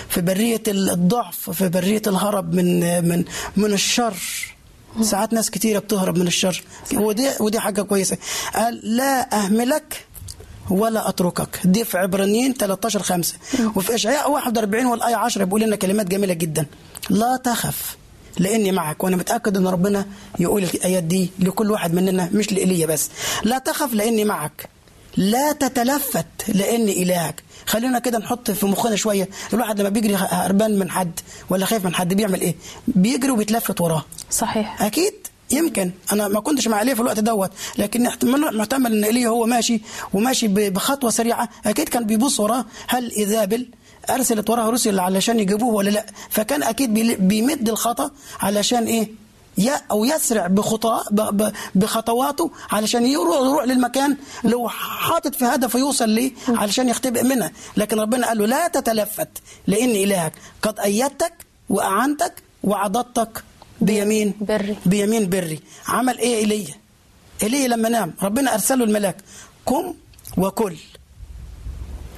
في 0.09 0.21
برية 0.21 0.63
ال- 0.67 0.89
الضعف 0.89 1.49
في 1.49 1.69
برية 1.69 2.01
الهرب 2.07 2.53
من 2.53 2.79
من 3.09 3.23
من 3.57 3.73
الشر. 3.73 4.13
ساعات 5.01 5.33
ناس 5.33 5.51
كتيرة 5.51 5.79
بتهرب 5.79 6.17
من 6.17 6.27
الشر. 6.27 6.63
ودي 6.93 7.29
ودي 7.39 7.59
حاجة 7.59 7.81
كويسة. 7.81 8.17
قال 8.55 8.81
لا 8.83 9.35
أهملك 9.45 10.05
ولا 10.69 11.09
أتركك. 11.09 11.59
دي 11.65 11.85
في 11.85 11.97
عبرانيين 11.97 12.53
13 12.53 13.03
5 13.03 13.33
وفي 13.75 13.95
إشعياء 13.95 14.31
41 14.31 14.85
والآية 14.85 15.15
10 15.15 15.43
بيقول 15.43 15.61
لنا 15.61 15.75
كلمات 15.75 16.07
جميلة 16.07 16.33
جدا. 16.33 16.65
لا 17.09 17.35
تخف. 17.43 17.97
لاني 18.39 18.71
معك 18.71 19.03
وأنا 19.03 19.15
متأكد 19.15 19.57
ان 19.57 19.67
ربنا 19.67 20.05
يقول 20.39 20.63
الآيات 20.63 21.03
دي 21.03 21.29
لكل 21.39 21.71
واحد 21.71 21.93
مننا 21.93 22.29
مش 22.33 22.51
لإيليا 22.51 22.85
بس. 22.85 23.09
لا 23.43 23.57
تخف 23.57 23.93
لاني 23.93 24.25
معك. 24.25 24.69
لا 25.17 25.51
تتلفت 25.51 26.25
لاني 26.47 27.03
إلهك. 27.03 27.43
خلينا 27.65 27.99
كده 27.99 28.17
نحط 28.19 28.51
في 28.51 28.65
مخنا 28.65 28.95
شوية. 28.95 29.29
الواحد 29.53 29.79
لما 29.79 29.89
بيجري 29.89 30.15
هربان 30.15 30.79
من 30.79 30.89
حد 30.89 31.19
ولا 31.49 31.65
خايف 31.65 31.85
من 31.85 31.95
حد 31.95 32.13
بيعمل 32.13 32.41
إيه؟ 32.41 32.55
بيجري 32.87 33.31
وبيتلفت 33.31 33.81
وراه. 33.81 34.05
صحيح. 34.31 34.81
أكيد؟ 34.81 35.13
يمكن. 35.51 35.91
أنا 36.13 36.27
ما 36.27 36.39
كنتش 36.39 36.67
مع 36.67 36.79
إيليا 36.79 36.93
في 36.93 37.01
الوقت 37.01 37.19
دوت 37.19 37.51
لكن 37.77 38.03
محتمل 38.53 38.93
إن 38.93 39.03
إيليا 39.03 39.27
هو 39.27 39.45
ماشي 39.45 39.81
وماشي 40.13 40.47
بخطوة 40.47 41.09
سريعة 41.09 41.49
أكيد 41.65 41.89
كان 41.89 42.05
بيبص 42.05 42.39
وراه. 42.39 42.65
هل 42.87 43.11
ايزابل 43.11 43.67
ارسلت 44.09 44.49
وراه 44.49 44.69
رسل 44.69 44.99
علشان 44.99 45.39
يجيبوه 45.39 45.73
ولا 45.73 45.89
لا؟ 45.89 46.05
فكان 46.29 46.63
أكيد 46.63 46.93
بيمد 47.27 47.69
الخطأ 47.69 48.11
علشان 48.39 48.83
إيه؟ 48.85 49.09
يا 49.57 49.81
أو 49.91 50.05
يسرع 50.05 50.47
بخطا 50.47 51.03
بخطواته 51.75 52.51
علشان 52.71 53.05
يروح 53.05 53.37
يروح 53.37 53.63
للمكان 53.63 54.17
هو 54.45 54.69
حاطط 54.69 55.35
في 55.35 55.45
هدفه 55.45 55.79
يوصل 55.79 56.09
ليه؟ 56.09 56.31
علشان 56.47 56.89
يختبئ 56.89 57.23
منها. 57.23 57.51
لكن 57.77 57.99
ربنا 57.99 58.27
قال 58.27 58.37
له 58.37 58.45
لا 58.45 58.67
تتلفت 58.67 59.27
لاني 59.67 60.03
إلهك 60.03 60.33
قد 60.61 60.79
أيدتك 60.79 61.33
وأعنتك 61.69 62.33
وعضدتك 62.63 63.43
بيمين 63.81 64.33
بري. 64.41 64.75
بيمين 64.85 65.29
بري. 65.29 65.59
عمل 65.87 66.17
إيه 66.17 66.35
إيليا؟ 66.35 66.75
إيليا 67.43 67.67
لما 67.67 67.89
نام 67.89 68.13
ربنا 68.23 68.53
أرسله 68.53 68.83
الملاك 68.83 69.17
قم 69.65 69.93
وكل 70.37 70.75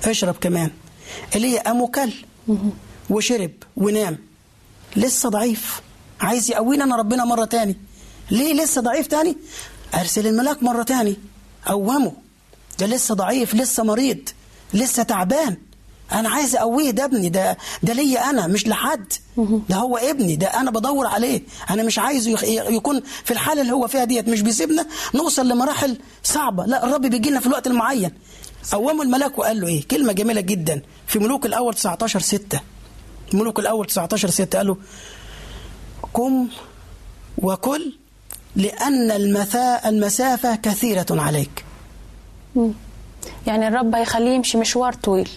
اشرب 0.05 0.35
كمان. 0.41 0.71
ايليا 1.35 1.61
قام 1.61 1.81
وكل. 1.81 2.13
وشرب 3.09 3.51
ونام. 3.77 4.17
لسه 4.95 5.29
ضعيف. 5.29 5.81
عايز 6.21 6.51
يقوينا 6.51 6.83
أنا 6.83 6.95
ربنا 6.95 7.25
مرة 7.25 7.45
تاني. 7.45 7.77
ليه 8.31 8.53
لسه 8.53 8.81
ضعيف 8.81 9.07
تاني؟ 9.07 9.37
أرسل 9.95 10.27
الملاك 10.27 10.63
مرة 10.63 10.83
تاني. 10.83 11.17
قومه 11.65 12.13
ده 12.79 12.85
لسه 12.85 13.15
ضعيف 13.15 13.55
لسه 13.55 13.83
مريض 13.83 14.29
لسه 14.73 15.03
تعبان. 15.03 15.57
أنا 16.11 16.29
عايز 16.29 16.55
أقويه 16.55 16.91
ده 16.91 17.05
ابني 17.05 17.29
ده 17.29 17.57
ده 17.83 17.93
ليا 17.93 18.29
أنا 18.29 18.47
مش 18.47 18.67
لحد. 18.67 19.13
ده 19.69 19.75
هو 19.75 19.97
ابني 19.97 20.35
ده 20.35 20.47
أنا 20.47 20.71
بدور 20.71 21.07
عليه. 21.07 21.41
أنا 21.69 21.83
مش 21.83 21.99
عايزه 21.99 22.45
يكون 22.45 23.01
في 23.23 23.31
الحالة 23.31 23.61
اللي 23.61 23.73
هو 23.73 23.87
فيها 23.87 24.03
ديت. 24.03 24.27
مش 24.27 24.41
بيسيبنا 24.41 24.85
نوصل 25.15 25.47
لمراحل 25.47 25.97
صعبة. 26.23 26.65
لا 26.65 26.85
الرب 26.85 27.01
بيجي 27.01 27.29
لنا 27.29 27.39
في 27.39 27.47
الوقت 27.47 27.67
المعين. 27.67 28.11
قومه 28.71 29.03
الملاك 29.03 29.39
وقال 29.39 29.61
له 29.61 29.67
إيه؟ 29.67 29.87
كلمة 29.87 30.13
جميلة 30.13 30.41
جدا. 30.41 30.81
في 31.07 31.19
ملوك 31.19 31.45
الأول 31.45 31.73
19 31.73 32.19
6 32.19 32.59
ملوك 33.33 33.59
الأول 33.59 33.85
19 33.85 34.29
6 34.29 34.57
قال 34.57 34.67
له 34.67 34.77
قم 36.13 36.47
وكل 37.37 37.93
لأن 38.55 39.11
المثا 39.11 39.89
المسافة 39.89 40.55
كثيرة 40.55 41.05
عليك. 41.11 41.65
يعني 43.47 43.67
الرب 43.67 43.95
هيخليه 43.95 44.29
يمشي 44.35 44.57
مشوار 44.57 44.93
طويل. 44.93 45.29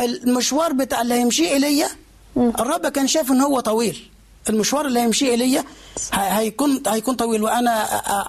المشوار 0.00 0.72
بتاع 0.72 1.02
اللي 1.02 1.14
هيمشيه 1.14 1.48
ايليا 1.52 1.88
الرب 2.36 2.86
كان 2.86 3.06
شايف 3.06 3.32
إن 3.32 3.40
هو 3.40 3.60
طويل. 3.60 4.10
المشوار 4.50 4.86
اللي 4.86 5.00
هيمشيه 5.00 5.30
ايليا 5.30 5.64
ه- 6.12 6.16
هيكون 6.16 6.82
هيكون 6.86 7.14
طويل. 7.14 7.42
وأنا 7.42 7.84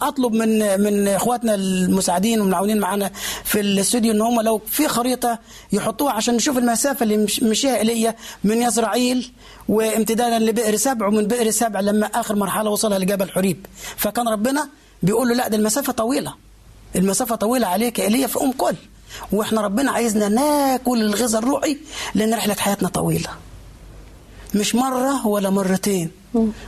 أطلب 0.08 0.34
من 0.34 0.82
من 0.82 1.08
إخواتنا 1.08 1.56
المساعدين 1.56 2.42
والمعاونين 2.42 2.80
معانا 2.80 3.12
في 3.46 3.60
الاستوديو 3.60 4.12
إن 4.14 4.22
هم 4.22 4.42
لو 4.42 4.62
في 4.68 4.88
خريطة 4.88 5.40
يحطوها 5.72 6.14
عشان 6.14 6.36
نشوف 6.36 6.58
المسافة 6.58 7.04
اللي 7.04 7.18
مش- 7.18 7.44
مشيها 7.44 7.78
ايليا 7.78 8.16
من 8.44 8.62
يزرعيل 8.62 9.32
وامتدادا 9.70 10.40
لبئر 10.40 10.76
سبع 10.76 11.08
ومن 11.08 11.28
بئر 11.28 11.52
سبع 11.52 11.80
لما 11.80 12.06
آخر 12.08 12.36
مرحلة 12.36 12.70
وصلها 12.70 13.00
لجبل 13.00 13.30
حريب. 13.32 13.66
فكان 13.98 14.28
ربنا 14.28 14.70
بيقول 15.04 15.28
له 15.30 15.36
لا 15.36 15.48
ده 15.48 15.58
المسافة 15.58 15.94
طويلة. 15.94 16.34
المسافة 16.96 17.36
طويلة 17.36 17.68
عليك 17.68 18.00
يا 18.00 18.04
ايليا 18.04 18.28
فقوم 18.28 18.52
كل 18.52 18.76
وإحنا 19.32 19.62
ربنا 19.62 19.92
عايزنا 19.92 20.30
ناكل 20.30 21.02
الغذاء 21.02 21.42
الروحي 21.42 21.78
لأن 22.16 22.34
رحلة 22.34 22.54
حياتنا 22.56 22.90
طويلة. 22.90 23.30
مش 24.56 24.76
مرة 24.76 25.28
ولا 25.28 25.50
مرتين. 25.50 26.12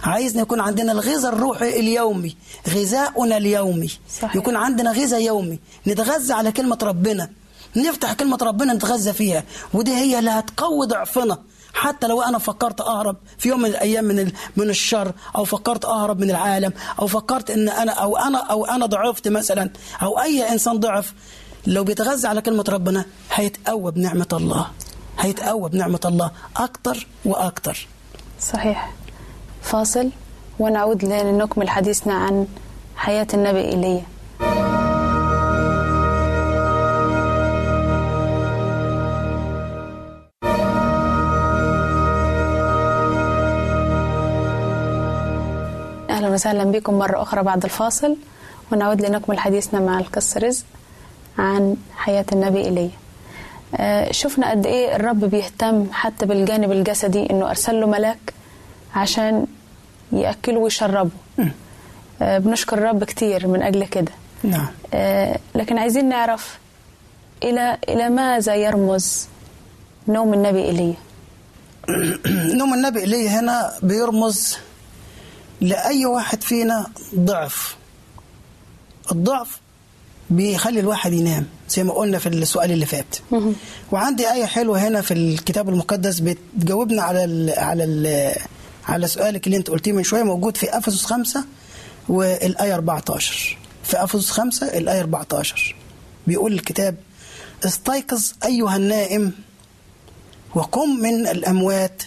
عايزنا 0.03 0.41
يكون 0.41 0.59
عندنا 0.59 0.91
الغذاء 0.91 1.33
الروحي 1.33 1.79
اليومي. 1.79 2.35
غذاؤنا 2.69 3.37
اليومي. 3.37 3.89
صحيح. 4.21 4.35
يكون 4.35 4.55
عندنا 4.55 4.91
غذاء 4.91 5.21
يومي. 5.21 5.59
نتغذى 5.87 6.33
على 6.33 6.51
كلمة 6.51 6.77
ربنا. 6.83 7.29
نفتح 7.75 8.13
كلمة 8.13 8.37
ربنا 8.41 8.73
نتغذى 8.73 9.13
فيها. 9.13 9.43
ودي 9.73 9.91
هي 9.91 10.19
اللي 10.19 10.29
هتقوي 10.31 10.87
ضعفنا. 10.87 11.37
حتى 11.73 12.07
لو 12.07 12.21
أنا 12.21 12.37
فكرت 12.37 12.81
أهرب 12.81 13.17
في 13.37 13.49
يوم 13.49 13.59
من 13.61 13.69
الأيام 13.69 14.03
من 14.05 14.19
ال- 14.19 14.33
من 14.57 14.69
الشر 14.69 15.11
أو 15.35 15.43
فكرت 15.43 15.85
أهرب 15.85 16.19
من 16.19 16.29
العالم 16.29 16.73
أو 16.99 17.07
فكرت 17.07 17.51
إن 17.51 17.69
أنا 17.69 17.91
أو 17.91 18.17
أنا 18.17 18.37
أو 18.37 18.65
أنا 18.65 18.85
ضعفت 18.85 19.27
مثلا 19.27 19.69
أو 20.01 20.19
أي 20.19 20.51
إنسان 20.51 20.79
ضعف 20.79 21.13
لو 21.67 21.83
بيتغذى 21.83 22.27
على 22.27 22.41
كلمة 22.41 22.65
ربنا 22.69 23.05
هيتقوى 23.33 23.91
بنعمة 23.91 24.27
الله. 24.33 24.67
هيتقوى 25.19 25.69
بنعمة 25.69 25.99
الله 26.05 26.31
أكتر 26.57 27.07
وأكتر. 27.25 27.87
صحيح. 28.39 28.91
فاصل. 29.61 30.09
ونعود 30.59 31.05
لنكمل 31.05 31.69
حديثنا 31.69 32.13
عن 32.13 32.47
حياة 32.95 33.27
النبي 33.33 33.59
إيليا 33.59 34.03
أهلا 46.09 46.29
وسهلا 46.29 46.63
بكم 46.63 46.93
مرة 46.93 47.21
أخرى 47.21 47.43
بعد 47.43 47.63
الفاصل. 47.63 48.17
ونعود 48.71 49.01
لنكمل 49.01 49.39
حديثنا 49.39 49.79
مع 49.79 49.99
القس 49.99 50.37
رزق 50.37 50.65
عن 51.37 51.75
حياة 51.95 52.25
النبي 52.33 52.61
إيليا 52.61 52.89
شفنا 54.11 54.51
قد 54.51 54.65
إيه 54.65 54.95
الرب 54.95 55.19
بيهتم 55.19 55.87
حتى 55.91 56.25
بالجانب 56.25 56.71
الجسدي 56.71 57.29
إنه 57.29 57.49
أرسل 57.49 57.79
له 57.81 57.87
ملاك 57.87 58.33
عشان 58.95 59.47
يأكله 60.11 60.59
ويشربه. 60.59 61.09
آه، 62.21 62.37
بنشكر 62.37 62.77
الرب 62.77 63.03
كتير 63.03 63.47
من 63.47 63.61
أجل 63.61 63.85
كده. 63.85 64.11
نعم. 64.43 64.67
آه، 64.93 65.39
لكن 65.55 65.77
عايزين 65.77 66.09
نعرف 66.09 66.59
إلى 67.43 67.77
إلى 67.89 68.09
ماذا 68.09 68.55
يرمز 68.55 69.27
نوم 70.07 70.33
النبي 70.33 70.65
إيليا 70.65 70.95
نوم 72.59 72.73
النبي 72.73 73.03
إليه 73.03 73.39
هنا 73.39 73.73
بيرمز 73.83 74.57
لأي 75.61 76.05
واحد 76.05 76.43
فينا 76.43 76.87
ضعف. 77.15 77.75
الضعف 79.11 79.60
بيخلي 80.31 80.79
الواحد 80.79 81.13
ينام 81.13 81.45
زي 81.69 81.83
ما 81.83 81.93
قلنا 81.93 82.19
في 82.19 82.29
السؤال 82.29 82.71
اللي 82.71 82.85
فات. 82.85 83.15
وعندي 83.91 84.31
آية 84.31 84.45
حلوة 84.45 84.87
هنا 84.87 85.01
في 85.01 85.13
الكتاب 85.13 85.69
المقدس 85.69 86.19
بتجاوبنا 86.19 87.01
على 87.01 87.23
ال 87.23 87.53
على 87.59 87.83
ال 87.83 88.33
على 88.87 89.07
سؤالك 89.07 89.47
اللي 89.47 89.57
انت 89.57 89.69
قلتيه 89.69 89.91
من 89.91 90.03
شوية 90.03 90.23
موجود 90.23 90.57
في 90.57 90.77
أفسس 90.77 91.05
خمسة 91.05 91.43
والآية 92.09 92.73
14 92.75 93.57
في 93.83 94.03
أفسس 94.03 94.29
خمسة 94.31 94.77
الآية 94.77 94.99
14 94.99 95.75
بيقول 96.27 96.53
الكتاب 96.53 96.95
استيقظ 97.65 98.31
أيها 98.45 98.75
النائم 98.75 99.31
وقم 100.55 100.89
من 100.89 101.27
الأموات 101.27 102.03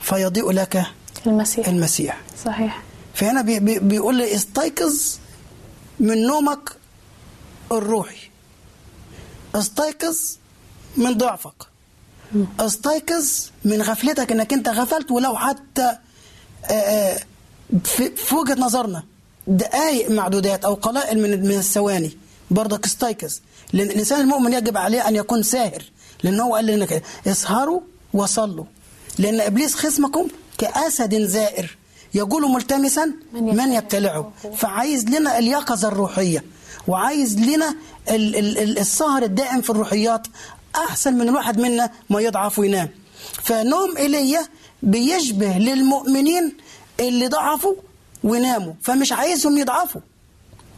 فيضيء 0.00 0.50
لك 0.50 0.86
المسيح. 1.26 1.68
المسيح. 1.68 2.20
صحيح. 2.44 2.82
فهنا 3.14 3.42
بي 3.42 3.60
بي 3.60 3.78
بيقول 3.78 4.14
لي 4.16 4.34
استيقظ 4.34 4.94
من 6.00 6.26
نومك 6.26 6.72
الروحي. 7.72 8.30
استيقظ 9.54 10.16
من 10.96 11.12
ضعفك. 11.18 11.54
استيقظ 12.60 13.28
من 13.64 13.82
غفلتك 13.82 14.32
إنك 14.32 14.52
أنت 14.52 14.68
غفلت 14.68 15.10
ولو 15.10 15.36
حتى 15.36 15.96
آه، 16.64 16.72
آه، 16.72 17.18
في 18.16 18.34
وجهة 18.34 18.54
نظرنا 18.54 19.02
دقائق 19.46 20.10
معدودات 20.10 20.64
أو 20.64 20.74
قلائل 20.74 21.22
من 21.22 21.42
من 21.48 21.58
الثواني. 21.58 22.16
برضك 22.50 22.84
استيقظ. 22.86 23.34
لأن 23.72 23.86
الإنسان 23.86 24.20
المؤمن 24.20 24.52
يجب 24.52 24.76
عليه 24.76 25.08
أن 25.08 25.16
يكون 25.16 25.42
ساهر. 25.42 25.82
لأن 26.22 26.40
هو 26.40 26.54
قال 26.54 26.66
لنا 26.66 26.86
كده 26.86 27.02
اسهروا 27.26 27.80
وصلوا. 28.14 28.64
لأن 29.18 29.40
إبليس 29.40 29.74
خصمكم 29.74 30.28
كأسد 30.58 31.22
زائر 31.22 31.76
يقول 32.14 32.50
ملتمسا 32.50 33.12
من 33.32 33.72
يبتلعه. 33.72 34.32
فعايز 34.56 35.04
لنا 35.04 35.38
اليقظة 35.38 35.88
الروحية. 35.88 36.44
وعايز 36.88 37.38
لنا 37.38 37.74
ال- 38.10 38.36
ال- 38.36 38.58
ال- 38.58 38.78
السهر 38.78 39.22
الدائم 39.22 39.60
في 39.60 39.70
الروحيات 39.70 40.26
أحسن 40.76 41.14
من 41.14 41.28
الواحد 41.28 41.60
منا 41.60 41.90
ما 42.10 42.20
يضعف 42.20 42.58
وينام. 42.58 42.88
فنوم 43.42 43.96
ايليا 43.96 44.46
بيشبه 44.82 45.58
للمؤمنين 45.58 46.52
اللي 47.00 47.28
ضعفوا 47.28 47.74
وناموا. 48.24 48.72
فمش 48.82 49.12
عايزهم 49.12 49.58
يضعفوا 49.58 50.00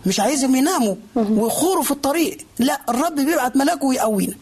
مش 0.07 0.21
عايزهم 0.21 0.55
يناموا 0.57 0.95
ويخوروا 1.15 1.83
في 1.83 1.91
الطريق. 1.91 2.39
لا 2.59 2.81
الرب 2.89 3.15
بيبعت 3.15 3.57
ملاكه 3.57 3.85
ويقوينا. 3.87 4.35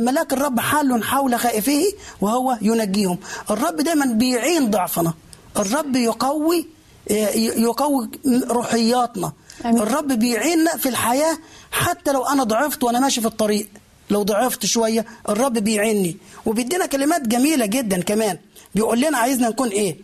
ملاك 0.00 0.32
الرب 0.32 0.60
حال 0.60 1.04
حول 1.04 1.38
خائفيه 1.40 1.92
وهو 2.20 2.58
ينجيهم. 2.62 3.18
الرب 3.50 3.76
دايما 3.76 4.06
بيعين 4.06 4.70
ضعفنا. 4.70 5.14
الرب 5.56 5.96
يقوي 5.96 6.66
ي- 7.10 7.62
يقوي 7.62 8.08
روحياتنا. 8.50 9.32
أمين. 9.64 9.82
الرب 9.82 10.08
بيعيننا 10.12 10.76
في 10.76 10.88
الحياة 10.88 11.38
حتى 11.72 12.12
لو 12.12 12.24
أنا 12.26 12.44
ضعفت 12.44 12.84
وأنا 12.84 13.00
ماشي 13.00 13.20
في 13.20 13.26
الطريق. 13.26 13.68
لو 14.10 14.22
ضعفت 14.22 14.66
شوية 14.66 15.06
الرب 15.28 15.52
بيعيني 15.52 16.16
وبيدينا 16.46 16.86
كلمات 16.86 17.28
جميلة 17.28 17.66
جدا 17.66 18.02
كمان. 18.02 18.38
بيقول 18.74 19.00
لنا 19.00 19.18
عايزنا 19.18 19.48
نكون 19.48 19.68
إيه؟ 19.68 19.96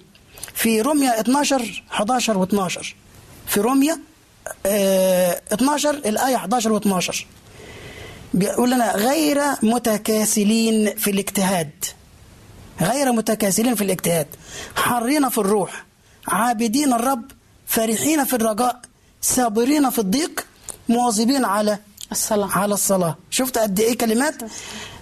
في 0.54 0.80
روميا 0.80 1.20
12 1.20 1.82
11 1.92 2.46
و12 2.46 2.86
في 3.46 3.60
روميا 3.60 3.98
آه 4.66 5.40
12 5.52 5.90
الآية 5.94 6.36
11 6.36 6.80
و12 6.80 7.16
بيقول 8.34 8.70
لنا 8.70 8.96
غير 8.96 9.40
متكاسلين 9.62 10.96
في 10.96 11.10
الاجتهاد. 11.10 11.70
غير 12.80 13.12
متكاسلين 13.12 13.74
في 13.74 13.84
الاجتهاد. 13.84 14.26
حرين 14.76 15.28
في 15.28 15.38
الروح. 15.38 15.84
عابدين 16.28 16.92
الرب 16.92 17.24
فرحين 17.66 18.24
في 18.24 18.36
الرجاء. 18.36 18.80
صابرين 19.22 19.90
في 19.90 19.98
الضيق 19.98 20.46
مواظبين 20.88 21.44
على 21.44 21.78
الصلاة. 22.12 22.48
على 22.58 22.74
الصلاة. 22.74 23.16
شفت 23.30 23.58
قد 23.58 23.80
إيه 23.80 23.98
كلمات؟ 23.98 24.34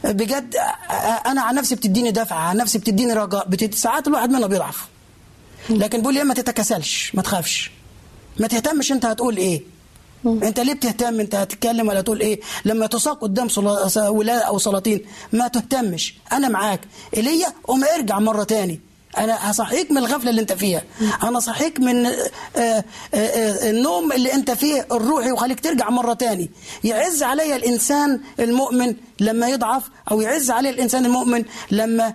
بجد 0.05 0.57
أنا 1.27 1.43
عن 1.43 1.55
نفسي 1.55 1.75
بتديني 1.75 2.11
دفعة 2.11 2.39
عن 2.39 2.57
نفسي 2.57 2.79
بتديني 2.79 3.13
رجاء 3.13 3.49
بتد... 3.49 3.75
ساعات 3.75 4.09
الواحد 4.09 4.31
منا 4.31 4.47
بيضعف. 4.47 4.87
لكن 5.71 5.99
بيقول 5.99 6.15
لي 6.15 6.25
ما 6.25 6.35
تتكاسلش 6.35 7.15
ما 7.15 7.23
تخافش. 7.23 7.71
ما 8.41 8.47
تهتمش 8.47 8.93
أنت 8.93 9.07
هتقول 9.07 9.37
إيه. 9.37 9.63
أنت 10.27 10.61
ليه 10.61 10.73
بتهتم؟ 10.73 11.21
أنت 11.21 11.35
هتتكلم 11.35 11.89
ولا 11.89 12.01
تقول 12.01 12.21
إيه؟ 12.21 12.41
لما 12.65 12.87
تساق 12.87 13.21
قدام 13.21 13.49
صلا... 13.49 14.09
ولاء 14.09 14.47
أو 14.47 14.59
سلاطين 14.59 15.01
ما 15.33 15.49
تهتمش. 15.49 16.15
أنا 16.33 16.49
معاك. 16.49 16.81
ايليا 17.17 17.53
قوم 17.65 17.85
ارجع 17.85 18.19
مرة 18.19 18.45
تاني. 18.45 18.81
أنا 19.19 19.51
هصحيك 19.51 19.91
من 19.91 19.99
الغفلة 19.99 20.31
اللي 20.31 20.41
أنت 20.41 20.53
فيها. 20.53 20.83
أنا 21.23 21.41
صحيك 21.41 21.81
من 21.81 22.07
آه، 22.07 22.13
آه، 22.57 22.85
آه، 23.15 23.71
النوم 23.71 24.13
اللي 24.13 24.35
أنت 24.35 24.51
فيه 24.51 24.87
الروحي 24.93 25.33
وخليك 25.33 25.61
ترجع 25.61 25.91
مرة 25.91 26.13
تاني. 26.15 26.51
يعز 26.85 27.23
عليا 27.23 27.57
الإنسان 27.57 28.21
المؤمن 28.41 28.95
لما 29.21 29.49
يضعف 29.49 29.83
أو 30.11 30.21
يعز 30.21 30.51
عليه 30.51 30.71
الإنسان 30.71 31.07
المؤمن 31.07 31.45
لما 31.71 32.15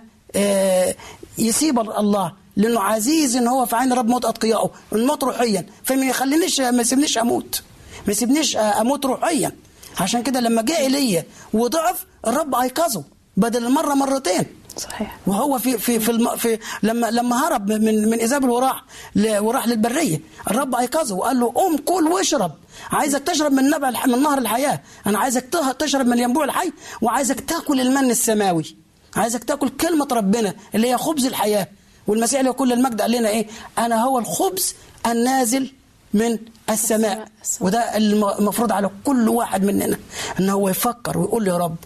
يسيب 1.38 1.78
الله. 1.80 2.32
لأنه 2.56 2.80
عزيز 2.80 3.36
إن 3.36 3.48
هو 3.48 3.66
في 3.66 3.76
عين 3.76 3.92
رب 3.92 4.08
موت 4.08 4.24
اتقيائه 4.24 4.70
الموت 4.92 5.24
روحيا. 5.24 5.66
فما 5.84 6.06
يخلينيش 6.06 6.60
ما 6.60 6.80
يسيبنيش 6.82 7.18
أموت. 7.18 7.62
ما 8.06 8.12
يسيبنيش 8.12 8.56
أموت 8.56 9.06
روحيا. 9.06 9.52
عشان 10.00 10.22
كده 10.22 10.40
لما 10.40 10.62
جاء 10.62 10.80
ايليا 10.80 11.24
وضعف 11.52 12.06
الرب 12.26 12.54
أيقظه 12.54 13.04
بدل 13.36 13.66
المرة 13.66 13.94
مرتين. 13.94 14.61
صحيح. 14.76 15.16
وهو 15.26 15.58
في 15.58 15.78
في 15.78 16.00
في, 16.00 16.10
الم 16.10 16.36
في 16.36 16.58
لما 16.82 17.06
لما 17.10 17.48
هرب 17.48 17.68
من 17.72 18.08
من 18.10 18.18
ايزابل 18.18 18.50
وراح 18.50 18.84
ل- 19.16 19.38
وراح 19.38 19.68
للبرية 19.68 20.20
الرب 20.50 20.74
أيقظه 20.74 21.14
وقال 21.14 21.40
له 21.40 21.52
قوم 21.54 21.76
كل 21.76 22.06
واشرب. 22.08 22.52
عايزك 22.90 23.22
تشرب 23.22 23.52
من 23.52 23.70
نبع 23.70 23.88
الح- 23.88 24.06
من 24.06 24.22
نهر 24.22 24.38
الحياة. 24.38 24.80
أنا 25.06 25.18
عايزك 25.18 25.44
تشرب 25.78 26.06
من 26.06 26.18
ينبوع 26.18 26.44
الحي 26.44 26.72
وعايزك 27.02 27.40
تاكل 27.40 27.80
المن 27.80 28.10
السماوي. 28.10 28.76
عايزك 29.16 29.44
تاكل 29.44 29.68
كلمة 29.68 30.08
ربنا 30.12 30.54
اللي 30.74 30.90
هي 30.92 30.98
خبز 30.98 31.26
الحياة. 31.26 31.68
والمسيح 32.06 32.40
له 32.40 32.52
كل 32.52 32.72
المجد 32.72 33.00
قال 33.00 33.10
لنا 33.10 33.28
إيه؟ 33.28 33.46
أنا 33.78 34.02
هو 34.04 34.18
الخبز 34.18 34.74
النازل 35.06 35.72
من 36.14 36.38
السماء. 36.70 37.24
وده 37.60 37.96
الم- 37.96 38.28
المفروض 38.38 38.72
على 38.72 38.90
كل 39.04 39.28
واحد 39.28 39.64
مننا 39.64 39.96
إن 40.40 40.50
هو 40.50 40.68
يفكر 40.68 41.18
ويقول 41.18 41.48
يا 41.48 41.56
رب 41.56 41.76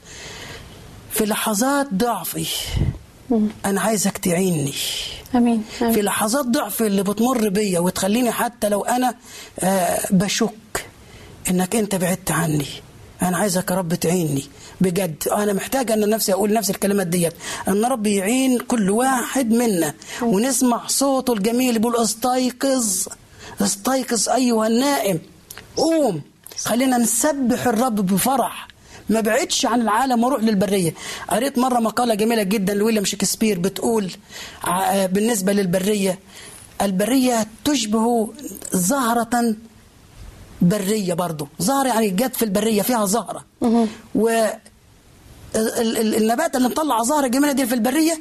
في 1.16 1.24
لحظات 1.24 1.94
ضعفي. 1.94 2.46
أنا 3.64 3.80
عايزك 3.80 4.18
تعيني 4.18 4.74
آمين 5.34 5.64
في 5.78 5.84
امين 5.84 6.04
لحظات 6.04 6.46
ضعف 6.46 6.82
اللي 6.82 7.02
بتمر 7.02 7.48
بيا 7.48 7.80
وتخليني 7.80 8.32
حتى 8.32 8.68
لو 8.68 8.84
أنا 8.84 9.14
آه، 9.60 9.98
بشك 10.10 10.86
إنك 11.50 11.76
أنت 11.76 11.94
بعدت 11.94 12.30
عني. 12.30 12.66
أنا 13.22 13.36
عايزك 13.36 13.70
يا 13.70 13.76
رب 13.76 13.94
تعيني 13.94 14.44
بجد. 14.80 15.28
أنا 15.32 15.52
محتاج 15.52 15.90
أن 15.90 16.10
نفسي 16.10 16.32
أقول 16.32 16.52
نفس 16.52 16.70
الكلمات 16.70 17.06
ديت. 17.06 17.34
أن 17.68 17.84
رب 17.84 18.06
يعين 18.06 18.58
كل 18.58 18.90
واحد 18.90 19.50
منا. 19.50 19.94
ونسمع 20.22 20.86
صوته 20.86 21.32
الجميل 21.32 21.78
بيقول 21.78 21.96
استيقظ 21.96 23.06
استيقظ 23.60 24.28
أيها 24.28 24.66
النائم. 24.66 25.18
قوم. 25.76 26.20
خلينا 26.64 26.98
نسبح 26.98 27.66
الرب 27.66 27.94
بفرح. 27.94 28.68
ما 29.08 29.20
بعدش 29.20 29.66
عن 29.66 29.80
العالم 29.80 30.24
وأروح 30.24 30.42
للبرية. 30.42 30.94
قريت 31.30 31.58
مرة 31.58 31.78
مقالة 31.80 32.14
جميلة 32.14 32.42
جدا 32.42 32.74
لويليام 32.74 33.04
شكسبير 33.04 33.58
بتقول 33.58 34.12
ع- 34.64 35.06
بالنسبة 35.06 35.52
للبرية 35.52 36.18
البرية 36.82 37.46
تشبه 37.64 38.32
زهرة 38.72 39.54
برية 40.62 41.14
برضو. 41.14 41.48
زهرة 41.58 41.88
يعني 41.88 42.08
جت 42.10 42.36
في 42.36 42.44
البرية 42.44 42.82
فيها 42.82 43.06
زهرة. 43.06 43.44
و 44.14 44.28
ال- 45.54 45.98
ال- 45.98 46.14
النبات 46.14 46.56
اللي 46.56 46.68
مطلع 46.68 47.02
زهرة 47.02 47.26
جميلة 47.26 47.52
دي 47.52 47.66
في 47.66 47.74
البرية 47.74 48.20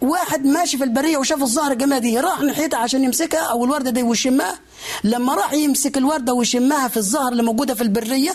واحد 0.00 0.44
ماشي 0.46 0.78
في 0.78 0.84
البرية 0.84 1.16
وشاف 1.16 1.42
الزهرة 1.42 1.72
الجميلة 1.72 1.98
دي 1.98 2.20
راح 2.20 2.40
ناحيتها 2.40 2.78
عشان 2.78 3.04
يمسكها 3.04 3.40
أو 3.40 3.64
الوردة 3.64 3.90
دي 3.90 4.02
ويشمها. 4.02 4.58
لما 5.04 5.34
راح 5.34 5.52
يمسك 5.52 5.96
الوردة 5.98 6.32
ويشمها 6.34 6.88
في 6.88 6.96
الزهر 6.96 7.32
اللي 7.32 7.42
موجودة 7.42 7.74
في 7.74 7.82
البرية 7.82 8.30
آه، 8.30 8.34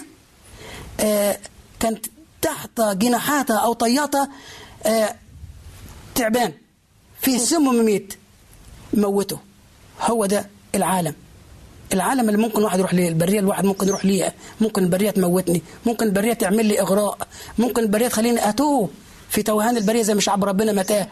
كانت 1.79 2.05
تحت 2.41 2.81
جناحاتها 2.81 3.57
أو 3.57 3.73
طياتها 3.73 4.29
آه، 4.85 5.15
تعبان 6.15 6.53
في 7.21 7.39
سم 7.39 7.61
مميت 7.63 8.13
موته. 8.93 9.39
هو 10.01 10.25
ده 10.25 10.49
العالم. 10.75 11.13
العالم 11.93 12.29
اللي 12.29 12.41
ممكن 12.41 12.63
واحد 12.63 12.79
يروح 12.79 12.93
ليه 12.93 13.09
البرية 13.09 13.39
الواحد 13.39 13.65
ممكن 13.65 13.87
يروح 13.87 14.05
ليها. 14.05 14.33
ممكن 14.61 14.83
البرية 14.83 15.11
تموتني. 15.11 15.61
ممكن 15.85 16.05
البرية 16.05 16.33
تعمل 16.33 16.65
لي 16.65 16.81
إغراء. 16.81 17.17
ممكن 17.57 17.81
البرية 17.81 18.07
تخليني 18.07 18.49
أتوه 18.49 18.89
في 19.29 19.43
توهان. 19.43 19.77
البرية 19.77 20.01
زي 20.01 20.13
ما 20.13 20.21
شعب 20.21 20.43
ربنا 20.43 20.71
متاه. 20.71 21.07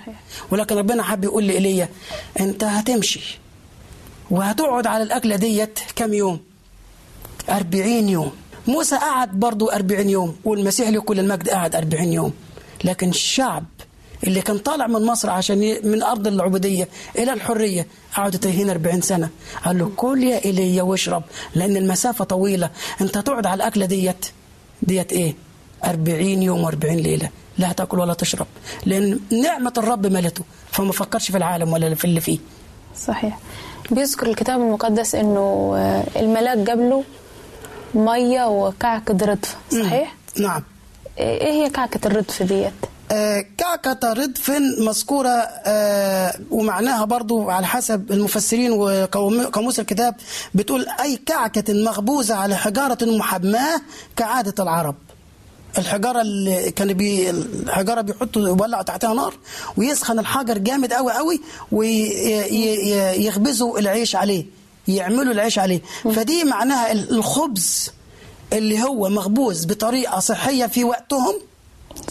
ولكن 0.51 0.75
ربنا 0.77 1.03
حب 1.03 1.23
يقول 1.23 1.43
لي 1.43 1.53
ايليا 1.53 1.89
أنت 2.39 2.63
هتمشي 2.63 3.39
وهتقعد 4.31 4.87
على 4.87 5.03
الأكلة 5.03 5.35
ديت 5.35 5.79
كام 5.95 6.13
يوم؟ 6.13 6.39
أربعين 7.49 8.09
يوم. 8.09 8.31
موسى 8.67 8.95
قعد 8.95 9.31
برضو 9.39 9.69
أربعين 9.69 10.09
يوم 10.09 10.35
والمسيح 10.45 10.89
له 10.89 11.01
كل 11.01 11.19
المجد 11.19 11.49
قعد 11.49 11.75
أربعين 11.75 12.13
يوم. 12.13 12.33
لكن 12.83 13.09
الشعب 13.09 13.63
اللي 14.23 14.41
كان 14.41 14.57
طالع 14.57 14.87
من 14.87 15.05
مصر 15.05 15.29
عشان 15.29 15.63
ي... 15.63 15.79
من 15.79 16.03
أرض 16.03 16.27
العبودية 16.27 16.87
إلى 17.17 17.33
الحرية 17.33 17.87
قعدوا 18.15 18.39
تايهين 18.39 18.69
40 18.69 19.01
سنة. 19.01 19.29
قال 19.65 19.77
له 19.77 19.91
كل 19.95 20.23
يا 20.23 20.45
إيليا 20.45 20.83
واشرب 20.83 21.23
لأن 21.55 21.77
المسافة 21.77 22.25
طويلة. 22.25 22.69
أنت 23.01 23.17
تقعد 23.17 23.45
على 23.45 23.55
الأكلة 23.55 23.85
ديت. 23.85 24.25
ديت 24.81 25.11
إيه؟ 25.11 25.35
40 25.85 26.21
يوم 26.21 26.71
و40 26.71 26.85
ليلة. 26.85 27.29
لا 27.57 27.71
تأكل 27.71 27.99
ولا 27.99 28.13
تشرب 28.13 28.47
لأن 28.85 29.19
نعمة 29.43 29.73
الرب 29.77 30.07
ملته. 30.07 30.43
فما 30.71 30.91
فكرش 30.91 31.31
في 31.31 31.37
العالم 31.37 31.73
ولا 31.73 31.95
في 31.95 32.05
اللي 32.05 32.21
فيه. 32.21 32.39
صحيح. 33.07 33.39
بيذكر 33.91 34.27
الكتاب 34.27 34.59
المقدس 34.61 35.15
إنه 35.15 35.73
آه، 35.77 36.03
الملاك 36.19 36.57
جاب 36.57 36.79
له 36.79 37.03
مية 37.95 38.43
وكعكه 38.47 39.17
ردف 39.25 39.55
صحيح؟ 39.71 40.15
نعم. 40.39 40.63
إيه 41.17 41.51
هي 41.51 41.69
كعكة 41.69 42.07
الردف 42.07 42.43
ديت؟ 42.43 42.73
آه، 43.11 43.45
كعكة 43.57 44.13
ردف 44.13 44.51
مذكورة 44.79 45.29
آه، 45.65 46.33
ومعناها 46.51 47.05
برضو 47.05 47.49
على 47.49 47.67
حسب 47.67 48.11
المفسرين 48.11 48.71
وقاموس 48.71 49.79
الكتاب 49.79 50.15
بتقول 50.55 50.85
أي 51.01 51.17
كعكة 51.25 51.73
مخبوزة 51.73 52.35
على 52.35 52.55
حجارة 52.55 52.97
محماة 53.05 53.81
كعادة 54.15 54.63
العرب. 54.63 54.95
الحجارة 55.77 56.21
اللي 56.21 56.71
كان 56.71 56.93
بي 56.93 57.29
الحجارة 57.29 58.01
بيحطوا 58.01 58.41
يولعوا 58.47 58.83
تحتها 58.83 59.13
نار 59.13 59.33
ويسخن 59.77 60.19
الحجر 60.19 60.57
جامد 60.57 60.93
قوي 60.93 61.13
قوي 61.13 61.41
ويخبزوا 62.51 63.79
العيش 63.79 64.15
عليه. 64.15 64.45
يعملوا 64.87 65.33
العيش 65.33 65.59
عليه. 65.59 65.81
فدي 66.15 66.43
معناها 66.43 66.91
الخبز 66.91 67.91
اللي 68.53 68.83
هو 68.83 69.09
مخبوز 69.09 69.65
بطريقة 69.65 70.19
صحية 70.19 70.65
في 70.65 70.83
وقتهم. 70.83 71.33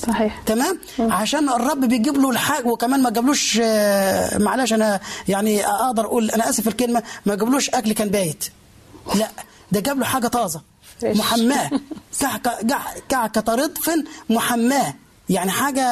صحيح. 0.06 0.42
تمام؟ 0.46 0.78
عشان 0.98 1.48
الرب 1.48 1.80
بيجيب 1.80 2.16
له 2.16 2.30
الحاجة 2.30 2.66
وكمان 2.66 3.02
ما 3.02 3.10
جابلوش 3.10 3.58
آه، 3.62 4.38
معلش 4.38 4.72
أنا 4.72 5.00
يعني 5.28 5.66
أقدر 5.66 6.04
أقول 6.04 6.30
أنا 6.30 6.48
آسف 6.50 6.68
الكلمة 6.68 7.02
ما 7.26 7.34
جابلوش 7.34 7.70
أكل 7.70 7.92
كان 7.92 8.08
بايت. 8.08 8.44
لا 9.14 9.28
ده 9.72 9.80
جاب 9.80 9.98
له 9.98 10.04
حاجة 10.04 10.28
طازة. 10.28 10.60
محماه. 11.02 11.70
كعكه 13.08 13.54
رطف 13.54 13.90
محماه. 14.30 14.94
يعني 15.28 15.50
حاجة 15.50 15.82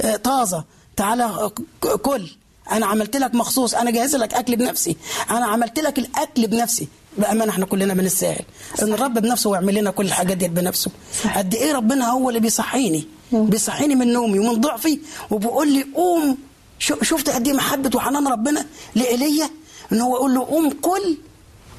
آه، 0.00 0.16
طازة. 0.16 0.64
تعالى 0.96 1.50
ك- 1.82 1.86
كل. 1.88 2.30
أنا 2.72 2.86
عملت 2.86 3.16
لك 3.16 3.34
مخصوص 3.34 3.74
أنا 3.74 3.90
جاهز 3.90 4.16
لك 4.16 4.34
أكل 4.34 4.56
بنفسي. 4.56 4.96
أنا 5.30 5.46
عملت 5.46 5.78
لك 5.78 5.98
الأكل 5.98 6.46
بنفسي. 6.46 6.88
بأمانة 7.18 7.50
إحنا 7.50 7.66
كلنا 7.66 7.94
بنستاهل 7.94 8.44
إن 8.82 8.92
الرب 8.92 9.14
بنفسه 9.14 9.50
ويعمل 9.50 9.74
لنا 9.74 9.90
كل 9.90 10.06
الحاجات 10.06 10.36
دي 10.36 10.48
بنفسه. 10.48 10.90
قد 11.36 11.54
إيه 11.54 11.72
ربنا 11.72 12.10
هو 12.10 12.28
اللي 12.28 12.40
بيصحيني؟ 12.40 13.04
بيصحيني 13.32 13.94
من 13.94 14.12
نومي 14.12 14.38
ومن 14.38 14.60
ضعفي 14.60 15.00
وبيقول 15.30 15.72
لي 15.72 15.86
قوم. 15.94 16.38
شفت 16.78 17.30
قد 17.30 17.48
إيه 17.48 17.54
محبة 17.54 17.90
وحنان 17.94 18.28
ربنا 18.28 18.66
لإيليا؟ 18.94 19.50
إن 19.92 20.00
هو 20.00 20.16
يقول 20.16 20.34
له 20.34 20.44
قوم 20.44 20.70
كل 20.70 21.16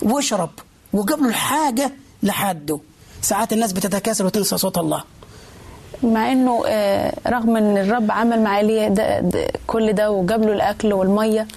واشرب 0.02 0.50
وجاب 0.94 1.22
له 1.22 1.30
الحاجة 1.30 1.94
لحده. 2.24 2.80
ساعات 3.22 3.54
الناس 3.54 3.74
بتتكاسل 3.74 4.26
وتنسى 4.26 4.58
صوت 4.58 4.78
الله. 4.78 5.04
مع 6.04 6.32
إنه 6.32 6.64
آه، 6.68 7.14
رغم 7.28 7.58
إن 7.58 7.78
الرب 7.78 8.12
عمل 8.12 8.42
مع 8.44 8.58
ايليا 8.60 8.90
ده 8.90 9.20
ده 9.20 9.48
كل 9.68 9.94
ده 9.94 10.12
وجاب 10.12 10.44
له 10.44 10.54
الأكل 10.54 10.94
والمية 10.94 11.48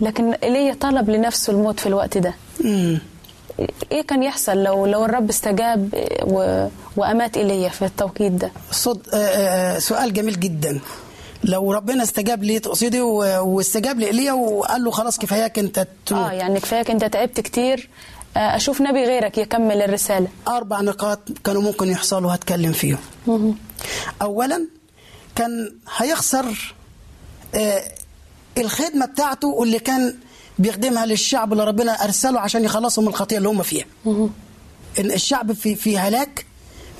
لكن 0.00 0.32
ايليا 0.34 0.74
طلب 0.80 1.10
لنفسه 1.10 1.52
الموت 1.52 1.80
في 1.80 1.86
الوقت 1.86 2.18
ده. 2.18 2.34
مم. 2.64 2.98
إيه 3.92 4.02
كان 4.02 4.22
يحصل 4.22 4.62
لو 4.62 4.86
لو 4.86 5.04
الرب 5.04 5.28
استجاب 5.28 5.88
و... 6.22 6.66
وأمات 6.96 7.36
ايليا 7.36 7.68
في 7.68 7.84
التوقيت 7.84 8.32
ده؟ 8.32 8.50
صد... 8.70 9.00
آه، 9.14 9.16
آه، 9.16 9.78
سؤال 9.78 10.12
جميل 10.12 10.40
جدا. 10.40 10.80
لو 11.44 11.72
ربنا 11.72 12.02
استجاب 12.02 12.42
لي 12.42 12.58
تقصدي 12.58 13.00
واستجاب 13.00 13.98
لإيليا 14.00 14.32
وقال 14.32 14.84
له 14.84 14.90
خلاص 14.90 15.18
كفاياك 15.18 15.58
أنت 15.58 15.86
تموت. 16.06 16.22
آه 16.30 16.32
يعني 16.32 16.60
كفايك 16.60 16.90
أنت 16.90 17.04
تعبت 17.04 17.40
كتير 17.40 17.88
أشوف 18.36 18.80
نبي 18.80 19.04
غيرك 19.04 19.38
يكمل 19.38 19.82
الرسالة. 19.82 20.28
أربع 20.48 20.80
نقاط 20.80 21.20
كانوا 21.44 21.62
ممكن 21.62 21.88
يحصلوا 21.88 22.34
هتكلم 22.34 22.72
فيهم. 22.72 22.98
أولا 24.22 24.66
كان 25.36 25.74
هيخسر 25.96 26.74
آه، 27.54 27.82
الخدمة 28.58 29.06
بتاعته 29.06 29.48
واللي 29.48 29.78
كان 29.78 30.14
بيخدمها 30.58 31.06
للشعب 31.06 31.52
اللي 31.52 31.64
ربنا 31.64 32.04
أرسله 32.04 32.40
عشان 32.40 32.64
يخلصهم 32.64 33.04
من 33.04 33.10
الخطيئة 33.10 33.38
اللي 33.38 33.48
هم 33.48 33.62
فيها. 33.62 33.84
إن 34.98 35.12
الشعب 35.12 35.52
في 35.52 35.74
في 35.74 35.98
هلاك 35.98 36.46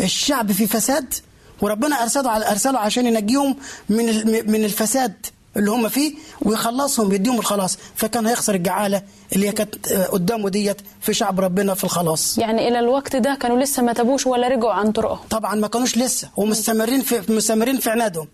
الشعب 0.01 0.53
في 0.53 0.67
فساد 0.67 1.15
وربنا 1.61 2.03
أرسله 2.03 2.31
على 2.31 2.51
أرسله 2.51 2.79
عشان 2.79 3.07
ينجيهم 3.07 3.57
من 3.89 4.07
من 4.53 4.65
الفساد. 4.65 5.15
اللي 5.59 5.71
هم 5.71 5.89
فيه 5.89 6.15
ويخلصهم 6.43 7.13
يديهم 7.13 7.39
الخلاص. 7.39 7.79
فكان 7.95 8.27
هيخسر 8.27 8.55
الجعالة 8.55 9.03
اللي 9.33 9.49
هي 9.49 9.53
كانت 9.53 9.93
آه، 9.93 10.07
قدامه 10.07 10.49
ديت 10.49 10.77
في 11.01 11.15
شعب 11.15 11.41
ربنا 11.41 11.75
في 11.75 11.85
الخلاص. 11.85 12.39
يعني 12.39 12.69
إلى 12.69 12.79
الوقت 12.79 13.17
ده 13.17 13.35
كانوا 13.35 13.59
لسه 13.61 13.83
ما 13.83 13.93
تابوش 13.93 14.27
ولا 14.27 14.49
رجعوا 14.49 14.73
عن 14.73 14.93
طرقهم. 14.93 15.27
طبعا 15.31 15.55
ما 15.55 15.69
كانوش 15.69 15.97
لسه 15.99 16.29
ومستمرين 16.37 17.03
في 17.03 17.33
مستمرين 17.33 17.79
في 17.79 17.91
عنادهم. 17.91 18.29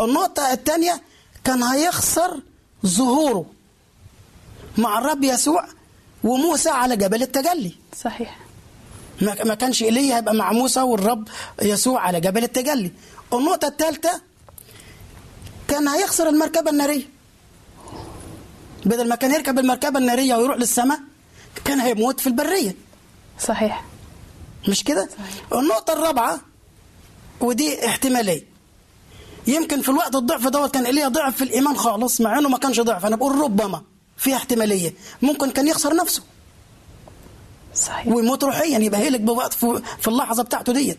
النقطة 0.00 0.52
الثانية 0.52 1.02
كان 1.44 1.62
هيخسر 1.62 2.40
ظهوره 2.86 3.44
مع 4.78 4.98
الرب 4.98 5.24
يسوع 5.24 5.64
وموسى 6.24 6.68
على 6.70 6.96
جبل 6.96 7.22
التجلي. 7.22 7.72
صحيح. 8.02 8.38
ما 9.22 9.44
ما 9.44 9.54
كانش 9.54 9.82
ايليا 9.82 10.16
هيبقى 10.16 10.34
مع 10.34 10.52
موسى 10.52 10.80
والرب 10.80 11.28
يسوع 11.62 12.00
على 12.00 12.20
جبل 12.20 12.44
التجلي. 12.44 12.92
النقطة 13.32 13.68
الثالثة 13.68 14.20
كان 15.72 15.88
هيخسر 15.88 16.28
المركبة 16.28 16.70
النارية. 16.70 17.08
بدل 18.84 19.08
ما 19.08 19.14
كان 19.14 19.34
يركب 19.34 19.58
المركبة 19.58 19.98
النارية 19.98 20.34
ويروح 20.34 20.56
للسماء 20.56 21.00
كان 21.64 21.80
هيموت 21.80 22.20
في 22.20 22.26
البرية. 22.26 22.74
صحيح. 23.40 23.84
مش 24.68 24.84
كده؟ 24.84 25.08
النقطة 25.52 25.92
الرابعة 25.92 26.40
ودي 27.40 27.86
احتمالية. 27.86 28.46
يمكن 29.46 29.82
في 29.82 29.88
الوقت 29.88 30.14
الضعف 30.14 30.46
دوت 30.46 30.74
كان 30.74 30.86
ايليا 30.86 31.08
ضعف 31.08 31.36
في 31.36 31.44
الإيمان 31.44 31.76
خالص 31.76 32.20
مع 32.20 32.38
إنه 32.38 32.48
ما 32.48 32.58
كانش 32.58 32.80
ضعف. 32.80 33.06
أنا 33.06 33.16
بقول 33.16 33.38
ربما 33.38 33.82
في 34.16 34.36
احتمالية. 34.36 34.94
ممكن 35.22 35.50
كان 35.50 35.68
يخسر 35.68 35.94
نفسه. 35.96 36.22
صحيح. 37.74 38.06
ويموت 38.14 38.44
روحيا 38.44 38.78
يبقى 38.78 39.08
هلك 39.08 39.20
بوقت 39.20 39.52
في 39.52 39.82
في 40.00 40.08
اللحظة 40.08 40.42
بتاعته 40.42 40.72
ديت. 40.72 40.98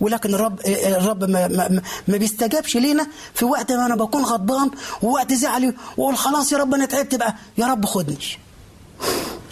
ولكن 0.00 0.34
الرب 0.34 0.60
الرب 0.66 1.24
ما, 1.24 1.48
ما, 1.48 1.80
ما- 2.08 2.16
بيستجابش 2.16 2.76
لينا 2.76 3.06
في 3.34 3.44
وقت 3.44 3.72
ما 3.72 3.86
أنا 3.86 3.96
بكون 3.96 4.22
غضبان 4.24 4.70
ووقت 5.02 5.32
زعلي 5.32 5.74
وأقول 5.96 6.16
خلاص 6.16 6.52
يا 6.52 6.58
رب 6.58 6.74
أنا 6.74 6.84
تعبت 6.84 7.14
بقى. 7.14 7.34
يا 7.58 7.66
رب 7.66 7.86
خدني. 7.86 8.18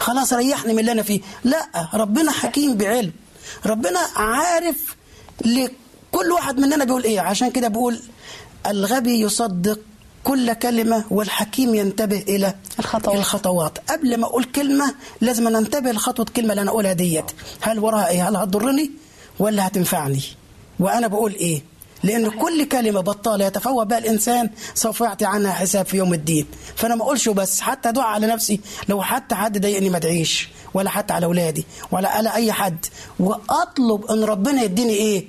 خلاص 0.01 0.33
ريحني 0.33 0.73
من 0.73 0.79
اللي 0.79 0.93
أنا 0.93 1.03
فيه. 1.03 1.21
لا 1.45 1.69
ربنا 1.95 2.31
حكيم 2.33 2.75
بعلم. 2.77 3.13
ربنا 3.67 4.01
عارف 4.17 4.97
لكل 5.45 6.33
واحد 6.33 6.61
مننا 6.61 6.85
بيقول 6.85 7.05
إيه. 7.05 7.21
عشان 7.21 7.51
كده 7.51 7.69
بقول 7.69 7.99
الغبي 8.67 9.21
يصدق 9.21 9.79
كل 10.25 10.53
كلمة 10.53 11.05
والحكيم 11.11 11.75
ينتبه 11.75 12.19
إلى 12.29 12.55
الخطوات. 12.79 13.17
الخطوات. 13.19 13.79
قبل 13.91 14.17
ما 14.21 14.27
أقول 14.27 14.45
كلمة 14.45 14.95
لازم 15.21 15.57
أنتبه 15.57 15.93
لخطوة 15.93 16.27
الكلمة 16.29 16.51
اللي 16.51 16.63
أنا 16.63 16.71
أقولها 16.71 16.93
ديت. 16.93 17.25
هل 17.61 17.79
وراها 17.79 18.09
إيه؟ 18.09 18.29
هل 18.29 18.37
هتضرني؟ 18.37 18.91
ولا 19.39 19.67
هتنفعني. 19.67 20.23
وأنا 20.81 21.07
بقول 21.07 21.33
إيه؟ 21.35 21.63
لأن 22.03 22.31
كل 22.31 22.65
كلمة 22.65 23.01
بطالة 23.01 23.45
يتفوه 23.45 23.85
بها 23.85 23.99
الإنسان 23.99 24.51
سوف 24.75 25.01
يعطي 25.01 25.25
عنها 25.25 25.53
حساب 25.53 25.87
في 25.87 25.97
يوم 25.97 26.15
الدين. 26.15 26.47
فأنا 26.77 26.95
ما 26.95 27.03
أقولش 27.03 27.29
بس 27.29 27.61
حتى 27.61 27.89
أدعى 27.89 28.05
على 28.07 28.27
نفسي 28.27 28.61
لو 28.89 29.03
حتى 29.03 29.35
حد 29.35 29.59
ضايقني 29.61 29.91
ما 29.91 29.97
أدعيش 29.97 30.49
ولا 30.75 30.91
حتى 30.91 31.15
على 31.15 31.27
أولادي 31.27 31.67
ولا 31.91 32.09
على 32.09 32.35
أي 32.35 32.53
حد. 32.53 32.87
وأطلب 33.21 34.05
أن 34.05 34.25
ربنا 34.25 34.63
يديني 34.63 34.95
إيه؟ 34.95 35.27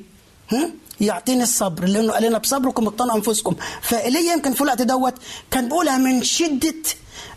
هم؟ 0.52 0.72
يعطيني 1.02 1.44
الصبر 1.44 1.86
لأنه 1.86 2.14
قال 2.14 2.24
لنا 2.24 2.38
بصبركم 2.38 2.88
اقتنوا 2.88 3.16
أنفسكم. 3.16 3.56
فايليا 3.82 4.34
يمكن 4.34 4.54
في 4.54 4.62
الوقت 4.62 4.82
دوت 4.82 5.14
كان 5.52 5.66
بيقولها 5.68 5.98
من 5.98 6.24
شدة 6.24 6.76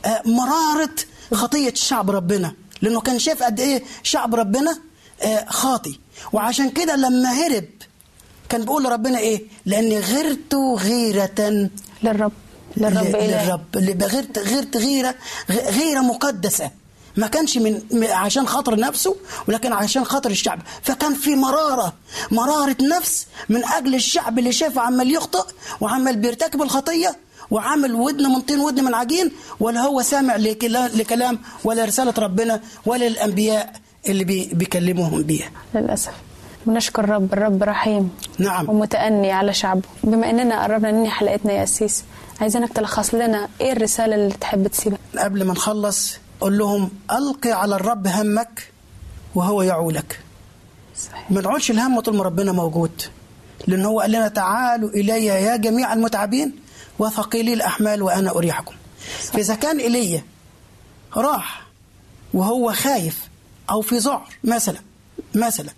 آه، 0.05 0.23
مرارة 0.27 0.95
خطية 1.35 1.75
شعب 1.75 2.11
ربنا. 2.11 2.55
لأنه 2.83 3.01
كان 3.01 3.19
شايف 3.19 3.43
قد 3.43 3.61
إيه 3.61 3.83
شعب 4.03 4.35
ربنا 4.35 4.79
آه، 5.23 5.45
خاطي 5.49 5.99
وعشان 6.33 6.71
كده 6.71 6.97
لما 6.97 7.33
هرب 7.33 7.65
كان 8.49 8.61
بيقول 8.63 8.85
لربنا 8.85 9.19
إيه؟ 9.19 9.43
لأني 9.67 9.99
غرت 10.01 10.55
غيرة 10.79 11.69
للرب. 12.03 12.33
للرب 12.77 13.07
إلهي 13.07 13.45
للرب. 13.47 13.61
اللي 13.77 14.07
غيرت 14.07 14.39
غيرت 14.39 14.77
غيره 14.77 15.15
غيرة 15.51 16.01
مقدسة. 16.01 16.71
ما 17.17 17.27
كانش 17.27 17.59
من 17.59 17.83
عشان 18.11 18.47
خاطر 18.47 18.79
نفسه 18.79 19.17
ولكن 19.49 19.73
عشان 19.73 20.05
خاطر 20.05 20.31
الشعب. 20.31 20.59
فكان 20.83 21.15
في 21.15 21.35
مرارة. 21.35 21.93
مرارة 22.31 22.77
نفس 22.97 23.27
من 23.49 23.65
أجل 23.65 23.95
الشعب 23.95 24.39
اللي 24.39 24.53
شافه 24.53 24.81
عمال 24.81 25.15
يخطئ 25.15 25.45
وعمال 25.81 26.17
بيرتكب 26.17 26.63
الخطية 26.63 27.17
وعامل 27.51 27.95
ودن 27.95 28.29
من 28.29 28.41
طين 28.41 28.61
ودن 28.61 28.85
من 28.85 28.95
عجين 28.95 29.33
ولا 29.61 29.81
هو 29.81 30.03
سامع 30.03 30.37
لكلا- 30.37 30.89
لكلام 30.97 31.39
ولا 31.65 31.85
رسالة 31.85 32.15
ربنا 32.19 32.61
ولا 32.87 33.07
الأنبياء. 33.07 33.73
اللي 34.11 34.25
بي 34.25 34.51
بيكلموهم 34.53 35.23
بيها. 35.23 35.51
للأسف. 35.75 36.13
بنشكر 36.67 37.05
الرب 37.05 37.33
الرب 37.33 37.63
رحيم 37.63 38.11
نعم. 38.39 38.71
ومتأني 38.71 39.33
على 39.33 39.53
شعبه 39.55 39.83
بما 40.05 40.31
أننا 40.31 40.63
قربنا 40.63 40.91
ننهي 40.91 41.11
حلقتنا 41.11 41.53
يا 41.53 41.63
أسيس 41.63 42.05
عايزينك 42.41 42.73
تلخص 42.73 43.15
لنا 43.15 43.49
إيه 43.61 43.73
الرسالة 43.73 44.15
اللي 44.15 44.35
تحب 44.35 44.67
تسيبها؟ 44.67 44.99
قبل 45.19 45.45
ما 45.45 45.53
نخلص 45.53 46.17
قول 46.41 46.59
لهم 46.59 46.91
ألقي 47.11 47.53
على 47.53 47.75
الرب 47.75 48.07
همك 48.07 48.63
وهو 49.35 49.63
يعولك 49.63 50.21
صحيح. 50.99 51.31
ما 51.31 51.41
نقعدش 51.41 51.71
الهم 51.71 52.01
طول 52.01 52.17
ما 52.17 52.25
ربنا 52.25 52.53
موجود. 52.53 53.03
لأن 53.67 53.85
هو 53.85 54.01
قال 54.01 54.11
لنا 54.11 54.29
تعالوا 54.29 54.91
إلي 54.91 55.25
يا 55.25 55.57
جميع 55.57 55.93
المتعبين 55.93 56.53
وثقيلي 56.99 57.55
الأحمال 57.55 58.03
وأنا 58.03 58.31
أريحكم. 58.31 58.75
فإذا 59.33 59.55
كان 59.55 59.79
إيليا 59.79 60.23
راح 61.17 61.63
وهو 62.35 62.73
خايف 62.73 63.28
أو 63.71 63.81
في 63.81 63.99
ذعر 63.99 64.29
مثلا 64.45 64.79
مثلا. 65.35 65.71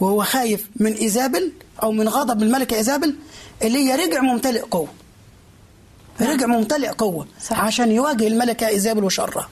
وهو 0.00 0.24
خايف 0.24 0.70
من 0.76 0.92
إيزابل 0.92 1.52
أو 1.82 1.92
من 1.92 2.08
غضب 2.08 2.42
الملكة 2.42 2.76
إيزابل 2.76 3.16
إيليا 3.62 3.96
رجع 3.96 4.20
ممتلئ 4.20 4.60
قوة. 4.60 4.88
رجع 6.20 6.46
ممتلئ 6.46 6.88
قوة 6.88 7.26
صح. 7.42 7.60
عشان 7.60 7.92
يواجه 7.92 8.26
الملكة 8.26 8.68
إيزابل 8.68 9.04
وشرها. 9.04 9.48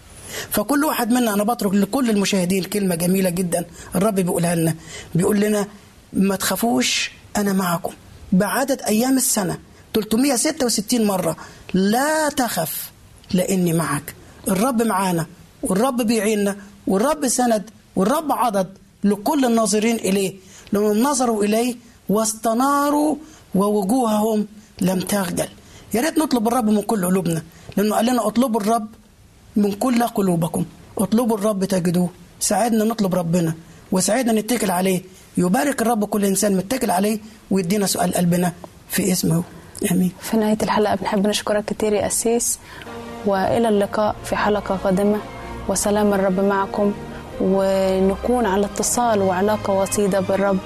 فكل 0.50 0.84
واحد 0.84 1.10
منا 1.10 1.34
أنا 1.34 1.44
بترك 1.44 1.74
لكل 1.74 2.10
المشاهدين 2.10 2.64
كلمة 2.64 2.94
جميلة 2.94 3.30
جدا 3.30 3.64
الرب 3.94 4.14
بيقولها 4.14 4.54
لنا. 4.54 4.74
بيقول 5.14 5.40
لنا 5.40 5.66
ما 6.12 6.36
تخافوش 6.36 7.10
أنا 7.36 7.52
معكم. 7.52 7.92
بعدد 8.32 8.82
أيام 8.82 9.16
السنة 9.16 9.58
366 9.94 11.04
مرة 11.06 11.36
لا 11.74 12.28
تخف 12.28 12.90
لأني 13.32 13.72
معك. 13.72 14.14
الرب 14.48 14.82
معانا 14.82 15.26
والرب 15.62 16.02
بيعيننا 16.02 16.56
والرب 16.86 17.28
سند 17.28 17.70
والرب 17.96 18.32
عضد 18.32 18.68
لكل 19.04 19.44
الناظرين 19.44 19.96
إليه. 19.96 20.34
لأنهم 20.72 20.98
نظروا 21.02 21.44
إليه 21.44 21.76
واستناروا 22.08 23.16
ووجوههم 23.54 24.46
لم 24.80 25.00
تخجل. 25.00 25.48
يا 25.94 26.00
ريت 26.00 26.18
نطلب 26.18 26.48
الرب 26.48 26.64
من 26.70 26.82
كل 26.82 27.06
قلوبنا. 27.06 27.42
لأنه 27.76 27.94
قال 27.96 28.06
لنا 28.06 28.26
اطلبوا 28.26 28.60
الرب 28.60 28.88
من 29.56 29.72
كل 29.72 30.02
قلوبكم. 30.02 30.64
اطلبوا 30.98 31.36
الرب 31.36 31.64
تجدوه. 31.64 32.10
ساعدنا 32.40 32.84
نطلب 32.84 33.14
ربنا. 33.14 33.54
وساعدنا 33.92 34.40
نتكل 34.40 34.70
عليه. 34.70 35.02
يبارك 35.38 35.82
الرب 35.82 36.04
كل 36.04 36.24
إنسان 36.24 36.56
متكل 36.56 36.90
عليه 36.90 37.18
ويدينا 37.50 37.86
سؤال 37.86 38.14
قلبنا 38.14 38.52
في 38.88 39.12
اسمه. 39.12 39.42
آمين. 39.92 40.12
في 40.20 40.36
نهاية 40.36 40.58
الحلقة 40.62 40.94
بنحب 40.94 41.26
نشكرك 41.26 41.64
كتير 41.64 41.92
يا 41.92 42.06
أسيس. 42.06 42.58
وإلى 43.26 43.68
اللقاء 43.68 44.16
في 44.24 44.36
حلقة 44.36 44.76
قادمة. 44.76 45.18
وسلام 45.68 46.14
الرب 46.14 46.40
معكم. 46.40 46.92
ونكون 47.40 48.46
على 48.46 48.66
اتصال 48.66 49.22
وعلاقة 49.22 49.72
وطيدة 49.72 50.20
بالرب 50.20 50.58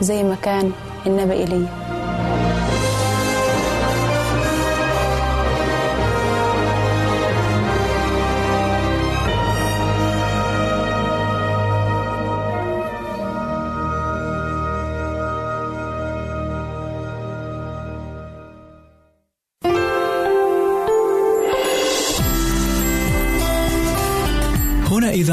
زي 0.00 0.22
ما 0.22 0.34
كان 0.42 0.72
النبي 1.06 1.32
إيليا 1.32 1.68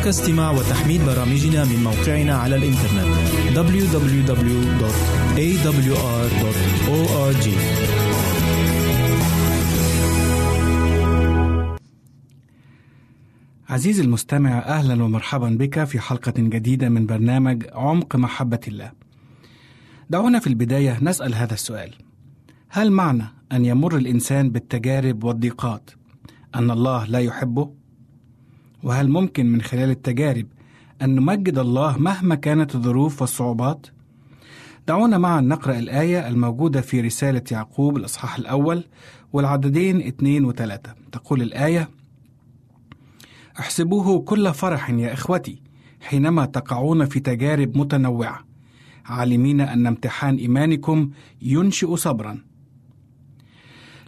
يمكنك 0.00 0.14
استماع 0.14 0.50
وتحميل 0.50 1.04
برامجنا 1.04 1.64
من 1.64 1.84
موقعنا 1.84 2.34
على 2.34 2.56
الإنترنت 2.56 3.16
www.awr.org 3.54 4.28
عزيزي 13.68 14.02
المستمع 14.02 14.58
أهلا 14.58 15.04
ومرحبا 15.04 15.48
بك 15.48 15.84
في 15.84 16.00
حلقة 16.00 16.34
جديدة 16.38 16.88
من 16.88 17.06
برنامج 17.06 17.66
عمق 17.72 18.16
محبة 18.16 18.60
الله. 18.68 18.92
دعونا 20.10 20.38
في 20.38 20.46
البداية 20.46 20.98
نسأل 21.02 21.34
هذا 21.34 21.54
السؤال: 21.54 21.94
هل 22.68 22.92
معنى 22.92 23.24
أن 23.52 23.64
يمر 23.64 23.96
الإنسان 23.96 24.50
بالتجارب 24.50 25.24
والضيقات 25.24 25.90
أن 26.54 26.70
الله 26.70 27.04
لا 27.04 27.18
يحبه؟ 27.18 27.79
وهل 28.82 29.08
ممكن 29.08 29.46
من 29.46 29.62
خلال 29.62 29.90
التجارب 29.90 30.46
أن 31.02 31.14
نمجد 31.14 31.58
الله 31.58 31.98
مهما 31.98 32.34
كانت 32.34 32.74
الظروف 32.74 33.20
والصعوبات؟ 33.20 33.86
دعونا 34.88 35.18
معا 35.18 35.40
نقرأ 35.40 35.78
الآية 35.78 36.28
الموجودة 36.28 36.80
في 36.80 37.00
رسالة 37.00 37.42
يعقوب 37.50 37.96
الإصحاح 37.96 38.38
الأول 38.38 38.84
والعددين 39.32 40.06
اثنين 40.06 40.44
وثلاثة. 40.44 40.94
تقول 41.12 41.42
الآية 41.42 41.90
أحسبوه 43.58 44.20
كل 44.20 44.54
فرح 44.54 44.90
يا 44.90 45.12
إخوتي 45.12 45.62
حينما 46.00 46.46
تقعون 46.46 47.04
في 47.04 47.20
تجارب 47.20 47.76
متنوعة. 47.76 48.44
عالمين 49.06 49.60
أن 49.60 49.86
امتحان 49.86 50.36
إيمانكم 50.36 51.10
ينشئ 51.42 51.96
صبرا. 51.96 52.49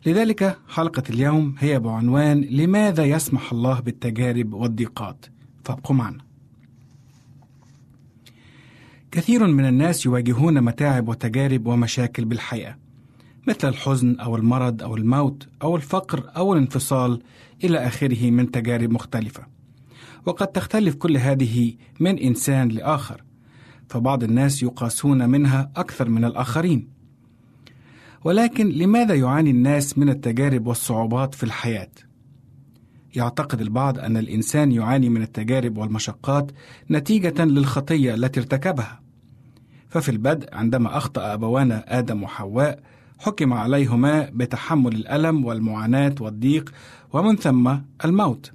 لذلك 0.07 0.59
حلقة 0.69 1.03
اليوم 1.11 1.55
هي 1.59 1.79
بعنوان 1.79 2.41
لماذا 2.41 3.05
يسمح 3.05 3.53
الله 3.53 3.81
بالتجارب 3.81 4.55
والضيقات. 4.55 5.27
فابقوا 5.65 5.97
معنا. 5.97 6.19
كثير 9.11 9.47
من 9.47 9.65
الناس 9.65 10.07
يواجهون 10.07 10.61
متاعب 10.61 11.09
وتجارب 11.09 11.67
ومشاكل 11.67 12.25
بالحياة 12.25 12.79
مثل 13.49 13.69
الحزن 13.69 14.21
أو 14.21 14.37
المرض 14.37 14.83
أو 14.83 14.97
الموت 14.97 15.49
أو 15.63 15.77
الفقر 15.77 16.31
أو 16.37 16.53
الانفصال 16.53 17.23
إلى 17.65 17.79
آخره 17.79 18.31
من 18.31 18.51
تجارب 18.51 18.91
مختلفة. 18.91 19.47
وقد 20.27 20.47
تختلف 20.47 20.95
كل 20.95 21.17
هذه 21.17 21.75
من 22.01 22.19
إنسان 22.19 22.69
لآخر 22.69 23.23
فبعض 23.89 24.23
الناس 24.23 24.63
يقاسون 24.63 25.29
منها 25.29 25.71
أكثر 25.77 26.09
من 26.09 26.25
الآخرين. 26.25 26.89
ولكن 28.25 28.69
لماذا 28.69 29.15
يعاني 29.15 29.51
الناس 29.51 29.99
من 29.99 30.09
التجارب 30.09 30.67
والصعوبات 30.67 31.35
في 31.35 31.43
الحياة؟ 31.43 31.91
يعتقد 33.15 33.61
البعض 33.61 33.99
أن 33.99 34.17
الإنسان 34.17 34.73
يعاني 34.73 35.09
من 35.09 35.23
التجارب 35.23 35.79
والمشقات 35.79 36.53
نتيجة 36.91 37.45
للخطية 37.45 38.15
التي 38.15 38.41
ارتكبها. 38.41 39.01
ففي 39.89 40.09
البدء 40.09 40.55
عندما 40.55 40.97
أخطأ 40.97 41.35
أبوانا 41.35 41.99
آدم 41.99 42.23
وحواء 42.23 42.83
حكم 43.19 43.53
عليهما 43.53 44.31
بتحمل 44.35 44.93
الألم 44.93 45.45
والمعاناة 45.45 46.15
والضيق 46.21 46.73
ومن 47.13 47.37
ثم 47.37 47.77
الموت. 48.05 48.53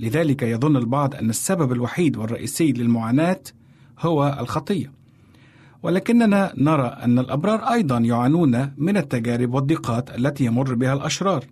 لذلك 0.00 0.42
يظن 0.42 0.76
البعض 0.76 1.14
أن 1.14 1.30
السبب 1.30 1.72
الوحيد 1.72 2.16
والرئيسي 2.16 2.72
للمعاناة 2.72 3.40
هو 3.98 4.38
الخطية. 4.40 4.99
ولكننا 5.82 6.52
نرى 6.56 6.86
أن 6.86 7.18
الأبرار 7.18 7.60
أيضا 7.60 7.98
يعانون 7.98 8.70
من 8.76 8.96
التجارب 8.96 9.54
والضيقات 9.54 10.18
التي 10.18 10.44
يمر 10.44 10.74
بها 10.74 10.94
الأشرار. 10.94 11.44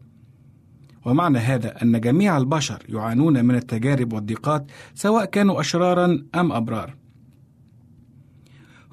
ومعنى 1.04 1.38
هذا 1.38 1.82
أن 1.82 2.00
جميع 2.00 2.36
البشر 2.36 2.82
يعانون 2.88 3.44
من 3.44 3.54
التجارب 3.54 4.12
والضيقات 4.12 4.66
سواء 4.94 5.24
كانوا 5.24 5.60
أشرارا 5.60 6.24
أم 6.34 6.52
أبرار. 6.52 6.94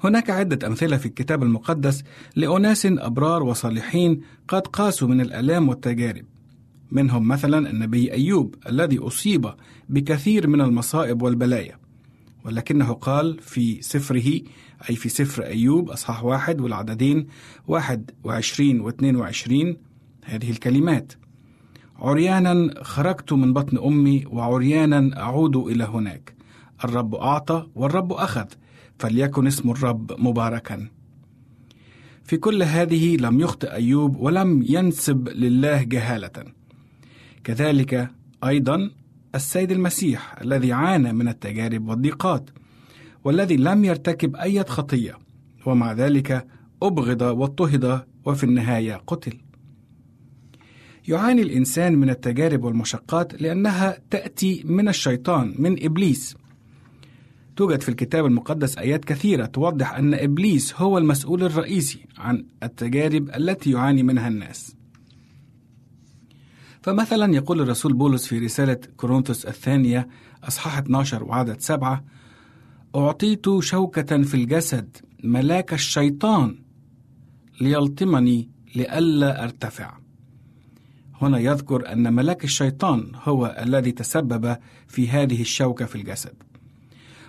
هناك 0.04 0.30
عدة 0.30 0.66
أمثلة 0.66 0.96
في 0.96 1.06
الكتاب 1.06 1.42
المقدس 1.42 2.02
لأناس 2.36 2.86
أبرار 2.86 3.42
وصالحين 3.42 4.20
قد 4.48 4.66
قاسوا 4.66 5.08
من 5.08 5.20
الآلام 5.20 5.68
والتجارب. 5.68 6.24
منهم 6.90 7.28
مثلا 7.28 7.70
النبي 7.70 8.12
أيوب 8.12 8.54
الذي 8.68 8.98
أصيب 8.98 9.50
بكثير 9.88 10.46
من 10.46 10.60
المصائب 10.60 11.22
والبلايا 11.22 11.78
ولكنه 12.44 12.92
قال 12.92 13.38
في 13.40 13.82
سفره 13.82 14.40
أي 14.90 14.96
في 14.96 15.08
سفر 15.08 15.44
أيوب 15.44 15.90
أصحاح 15.90 16.24
واحد 16.24 16.60
والعددين 16.60 17.26
واحد 17.68 18.10
وعشرين 18.24 18.80
واثنين 18.80 19.16
وعشرين. 19.16 19.76
هذه 20.24 20.50
الكلمات. 20.50 21.12
عريانا 21.98 22.74
خرجت 22.82 23.32
من 23.32 23.52
بطن 23.52 23.78
أمي 23.78 24.24
وعريانا 24.26 25.20
أعود 25.20 25.56
إلى 25.56 25.84
هناك. 25.84 26.34
الرب 26.84 27.14
أعطى 27.14 27.66
والرب 27.74 28.12
أخذ 28.12 28.46
فليكن 28.98 29.46
اسم 29.46 29.70
الرب 29.70 30.20
مباركا. 30.20 30.88
في 32.24 32.36
كل 32.36 32.62
هذه 32.62 33.16
لم 33.16 33.40
يخطئ 33.40 33.72
أيوب 33.72 34.16
ولم 34.16 34.64
ينسب 34.68 35.28
لله 35.28 35.82
جهالة. 35.82 36.44
كذلك 37.44 38.10
أيضا 38.44 38.90
السيد 39.34 39.70
المسيح 39.70 40.40
الذي 40.42 40.72
عانى 40.72 41.12
من 41.12 41.28
التجارب 41.28 41.88
والضيقات. 41.88 42.50
والذي 43.26 43.56
لم 43.56 43.84
يرتكب 43.84 44.36
أي 44.36 44.64
خطية. 44.64 45.18
ومع 45.66 45.92
ذلك 45.92 46.46
أبغض 46.82 47.22
واضطهد 47.22 48.04
وفي 48.24 48.44
النهاية 48.44 48.94
قتل. 49.06 49.38
يعاني 51.08 51.42
الإنسان 51.42 51.94
من 51.94 52.10
التجارب 52.10 52.64
والمشقات 52.64 53.42
لأنها 53.42 53.98
تأتي 54.10 54.62
من 54.64 54.88
الشيطان 54.88 55.54
من 55.58 55.84
إبليس. 55.84 56.36
توجد 57.56 57.80
في 57.80 57.88
الكتاب 57.88 58.26
المقدس 58.26 58.78
آيات 58.78 59.04
كثيرة 59.04 59.46
توضح 59.46 59.94
أن 59.94 60.14
إبليس 60.14 60.74
هو 60.74 60.98
المسؤول 60.98 61.42
الرئيسي 61.42 62.06
عن 62.18 62.44
التجارب 62.62 63.30
التي 63.36 63.70
يعاني 63.70 64.02
منها 64.02 64.28
الناس. 64.28 64.76
فمثلا 66.82 67.34
يقول 67.34 67.60
الرسول 67.60 67.92
بولس 67.92 68.26
في 68.26 68.38
رسالة 68.38 68.78
كورنثوس 68.96 69.46
الثانية 69.46 70.08
أصحاح 70.44 70.78
12 70.78 71.24
وعدد 71.24 71.60
سبعة 71.60 72.04
أعطيت 72.96 73.46
شوكة 73.60 74.22
في 74.22 74.34
الجسد 74.34 74.96
ملاك 75.24 75.72
الشيطان 75.72 76.58
ليلطمني 77.60 78.48
لئلا 78.74 79.44
أرتفع. 79.44 79.98
هنا 81.22 81.38
يذكر 81.38 81.92
أن 81.92 82.12
ملاك 82.12 82.44
الشيطان 82.44 83.12
هو 83.14 83.56
الذي 83.62 83.92
تسبب 83.92 84.56
في 84.88 85.08
هذه 85.08 85.40
الشوكة 85.40 85.84
في 85.84 85.96
الجسد. 85.96 86.34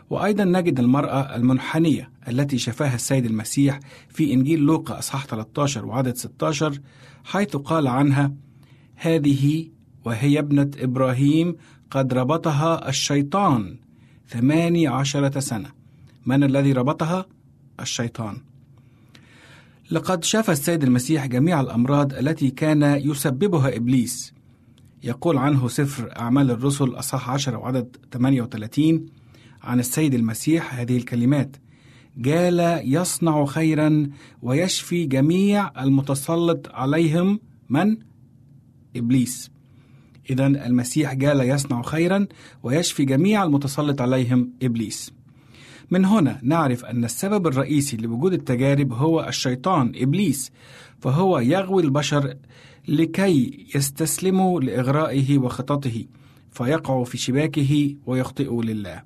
وأيضا 0.09 0.43
نجد 0.43 0.79
المرأة 0.79 1.35
المنحنية 1.35 2.11
التي 2.27 2.57
شفاها 2.57 2.95
السيد 2.95 3.25
المسيح 3.25 3.79
في 4.09 4.33
إنجيل 4.33 4.59
لوقا 4.59 4.99
أصحاح 4.99 5.25
13 5.25 5.85
وعدد 5.85 6.15
16 6.15 6.79
حيث 7.23 7.55
قال 7.55 7.87
عنها 7.87 8.33
هذه 8.95 9.69
وهي 10.05 10.39
ابنة 10.39 10.71
إبراهيم 10.79 11.55
قد 11.91 12.13
ربطها 12.13 12.89
الشيطان 12.89 13.86
ثماني 14.29 14.87
عشرة 14.87 15.39
سنة. 15.39 15.69
من 16.25 16.43
الذي 16.43 16.71
ربطها؟ 16.71 17.25
الشيطان. 17.79 18.37
لقد 19.91 20.23
شفى 20.23 20.51
السيد 20.51 20.83
المسيح 20.83 21.25
جميع 21.25 21.61
الأمراض 21.61 22.13
التي 22.13 22.49
كان 22.49 22.83
يسببها 22.83 23.75
إبليس. 23.75 24.33
يقول 25.03 25.37
عنه 25.37 25.67
سفر 25.67 26.19
أعمال 26.19 26.51
الرسل 26.51 26.89
أصحاح 26.89 27.29
10 27.29 27.57
وعدد 27.57 27.95
38 28.11 29.05
عن 29.63 29.79
السيد 29.79 30.13
المسيح 30.13 30.73
هذه 30.79 30.97
الكلمات. 30.97 31.55
جال 32.17 32.81
يصنع 32.93 33.45
خيرا 33.45 34.09
ويشفي 34.41 35.05
جميع 35.05 35.83
المتسلط 35.83 36.69
عليهم 36.73 37.39
من؟ 37.69 37.97
إبليس. 38.95 39.51
إذا 40.29 40.47
المسيح 40.47 41.13
جال 41.13 41.49
يصنع 41.49 41.81
خيرا 41.81 42.27
ويشفي 42.63 43.05
جميع 43.05 43.43
المتسلط 43.43 44.01
عليهم 44.01 44.51
إبليس. 44.63 45.13
من 45.91 46.05
هنا 46.05 46.39
نعرف 46.43 46.85
أن 46.85 47.03
السبب 47.03 47.47
الرئيسي 47.47 47.97
لوجود 47.97 48.33
التجارب 48.33 48.93
هو 48.93 49.25
الشيطان 49.27 49.91
إبليس، 49.95 50.51
فهو 50.99 51.39
يغوي 51.39 51.83
البشر 51.83 52.33
لكي 52.87 53.67
يستسلموا 53.75 54.61
لإغرائه 54.61 55.37
وخططه، 55.37 56.05
فيقعوا 56.51 57.05
في 57.05 57.17
شباكه 57.17 57.95
ويخطئوا 58.05 58.63
لله. 58.63 59.03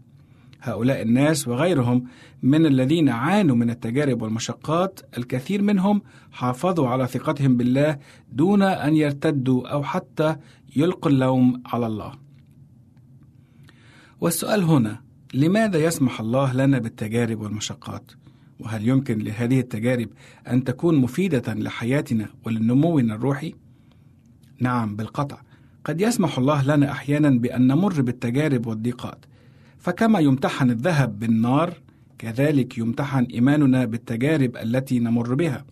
هؤلاء 0.62 1.02
الناس 1.02 1.48
وغيرهم 1.48 2.04
من 2.42 2.66
الذين 2.66 3.10
عانوا 3.10 3.56
من 3.56 3.70
التجارب 3.70 4.22
والمشقات 4.22 5.00
الكثير 5.18 5.62
منهم 5.62 6.02
حافظوا 6.32 6.88
على 6.88 7.08
ثقتهم 7.08 7.58
بالله 7.58 7.98
دون 8.32 8.62
أن 8.62 8.96
يرتدوا 8.96 9.68
أو 9.68 9.84
حتى 9.84 10.36
يلقوا 10.76 11.12
اللوم 11.12 11.64
على 11.66 11.88
الله. 11.88 12.14
والسؤال 14.22 14.64
هنا 14.64 15.02
لماذا 15.34 15.78
يسمح 15.78 16.20
الله 16.20 16.54
لنا 16.54 16.80
بالتجارب 16.80 17.42
والمشقات؟ 17.42 18.12
وهل 18.60 18.88
يمكن 18.88 19.20
لهذه 19.20 19.60
التجارب 19.60 20.10
أن 20.48 20.64
تكون 20.64 20.96
مفيدة 20.96 21.54
لحياتنا 21.54 22.30
ولنمونا 22.46 23.16
الروحي؟ 23.16 23.54
نعم 24.60 24.96
بالقطع 24.96 25.42
قد 25.86 26.02
يسمح 26.02 26.38
الله 26.38 26.64
لنا 26.76 26.92
أحيانا 26.92 27.30
بأن 27.30 27.68
نمر 27.68 28.02
بالتجارب 28.02 28.68
والضيقات 28.68 29.26
فكما 29.78 30.20
يمتحن 30.20 30.70
الذهب 30.70 31.20
بالنار 31.20 31.74
كذلك 32.18 32.78
يمتحن 32.78 33.24
إيماننا 33.24 33.86
بالتجارب 33.86 34.58
التي 34.58 35.00
نمر 35.00 35.34
بها 35.34 35.66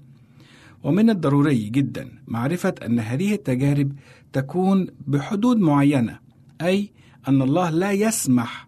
ومن 0.84 1.10
الضروري 1.10 1.70
جدا 1.70 2.10
معرفة 2.28 2.76
أن 2.86 3.00
هذه 3.00 3.34
التجارب 3.34 3.92
تكون 4.34 4.88
بحدود 5.08 5.58
معينة 5.58 6.20
أي 6.62 6.92
أن 7.28 7.42
الله 7.42 7.70
لا 7.70 7.92
يسمح 7.92 8.68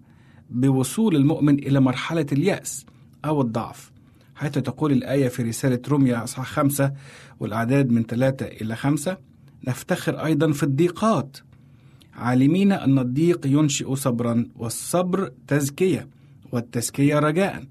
بوصول 0.49 1.15
المؤمن 1.15 1.59
إلى 1.59 1.79
مرحلة 1.79 2.25
اليأس 2.31 2.85
أو 3.25 3.41
الضعف. 3.41 3.91
حيث 4.35 4.51
تقول 4.51 4.91
الآية 4.91 5.27
في 5.27 5.43
رسالة 5.43 5.81
روميا 5.87 6.23
اصحاح 6.23 6.47
خمسة 6.47 6.93
والأعداد 7.39 7.91
من 7.91 8.03
ثلاثة 8.03 8.45
إلى 8.45 8.75
خمسة. 8.75 9.17
نفتخر 9.67 10.25
أيضا 10.25 10.51
في 10.51 10.63
الضيقات. 10.63 11.37
عالمين 12.13 12.71
أن 12.71 12.99
الضيق 12.99 13.47
ينشئ 13.47 13.95
صبرا 13.95 14.45
والصبر 14.55 15.31
تزكية 15.47 16.07
والتزكية 16.51 17.19
رجاء. 17.19 17.63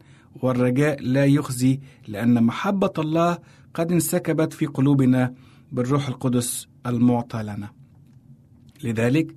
والرجاء 0.42 1.02
لا 1.02 1.24
يخزي 1.24 1.80
لأن 2.08 2.44
محبة 2.44 2.92
الله 2.98 3.38
قد 3.74 3.92
انسكبت 3.92 4.52
في 4.52 4.66
قلوبنا 4.66 5.34
بالروح 5.72 6.08
القدس 6.08 6.68
المعطى 6.86 7.42
لنا. 7.42 7.79
لذلك 8.84 9.34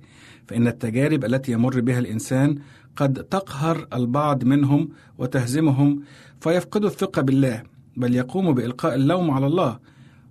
فإن 0.48 0.66
التجارب 0.66 1.24
التي 1.24 1.52
يمر 1.52 1.80
بها 1.80 1.98
الإنسان 1.98 2.58
قد 2.96 3.24
تقهر 3.24 3.86
البعض 3.92 4.44
منهم 4.44 4.88
وتهزمهم 5.18 6.00
فيفقدوا 6.40 6.88
الثقة 6.88 7.22
بالله 7.22 7.62
بل 7.96 8.14
يقوموا 8.14 8.52
بإلقاء 8.52 8.94
اللوم 8.94 9.30
على 9.30 9.46
الله 9.46 9.78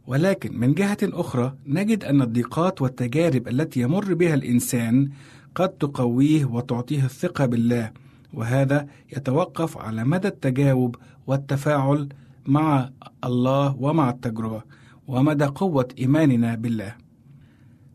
ولكن 0.07 0.59
من 0.59 0.74
جهة 0.74 0.97
أخرى 1.03 1.55
نجد 1.68 2.03
أن 2.03 2.22
الضيقات 2.22 2.82
والتجارب 2.82 3.47
التي 3.47 3.80
يمر 3.82 4.14
بها 4.14 4.34
الإنسان 4.34 5.09
قد 5.55 5.70
تقويه 5.70 6.45
وتعطيه 6.45 7.05
الثقة 7.05 7.45
بالله 7.45 7.91
وهذا 8.34 8.88
يتوقف 9.18 9.78
على 9.78 10.03
مدى 10.03 10.28
التجاوب 10.28 10.95
والتفاعل 11.28 12.09
مع 12.45 12.89
الله 13.24 13.76
ومع 13.80 14.09
التجربة 14.09 14.61
ومدى 15.07 15.45
قوة 15.45 15.88
إيماننا 15.99 16.55
بالله. 16.55 17.03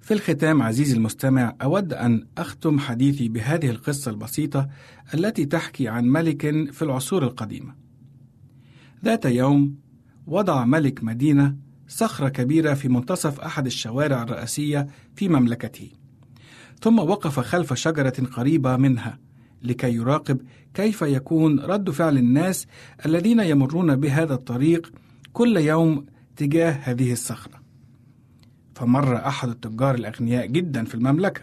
في 0.09 0.15
الختام 0.15 0.63
عزيزي 0.63 0.97
المستمع 0.97 1.57
أود 1.63 1.93
أن 1.93 2.27
أختم 2.39 2.79
حديثي 2.79 3.29
بهذه 3.29 3.71
القصة 3.71 4.11
البسيطة 4.11 4.69
التي 5.15 5.45
تحكي 5.45 5.89
عن 5.89 6.05
ملك 6.05 6.71
في 6.73 6.83
العصور 6.83 7.25
القديمة. 7.25 7.75
ذات 9.05 9.25
يوم 9.25 9.75
وضع 10.27 10.65
ملك 10.65 11.05
مدينة 11.05 11.57
صخرة 11.89 12.29
كبيرة 12.29 12.75
في 12.75 12.89
منتصف 12.89 13.41
أحد 13.41 13.67
الشوارع 13.67 14.23
الرئيسية 14.23 14.87
في 15.17 15.29
مملكته. 15.29 15.91
ثم 16.83 16.99
وقف 16.99 17.41
خلف 17.41 17.75
شجرة 17.75 18.27
قريبة 18.33 18.77
منها 18.77 19.19
لكي 19.63 19.95
يراقب 19.95 20.41
كيف 20.75 21.03
يكون 21.03 21.61
رد 21.61 21.91
فعل 21.91 22.19
الناس 22.19 22.67
الذين 23.07 23.41
يمرون 23.41 23.97
بهذا 23.97 24.35
الطريق 24.35 24.93
كل 25.33 25.57
يوم 25.57 26.07
تجاه 26.37 26.71
هذه 26.71 27.13
الصخرة. 27.13 27.58
فمر 28.79 29.17
أحد 29.17 29.49
التجار 29.49 29.95
الأغنياء 29.95 30.47
جدا 30.47 30.85
في 30.85 30.95
المملكة 30.95 31.43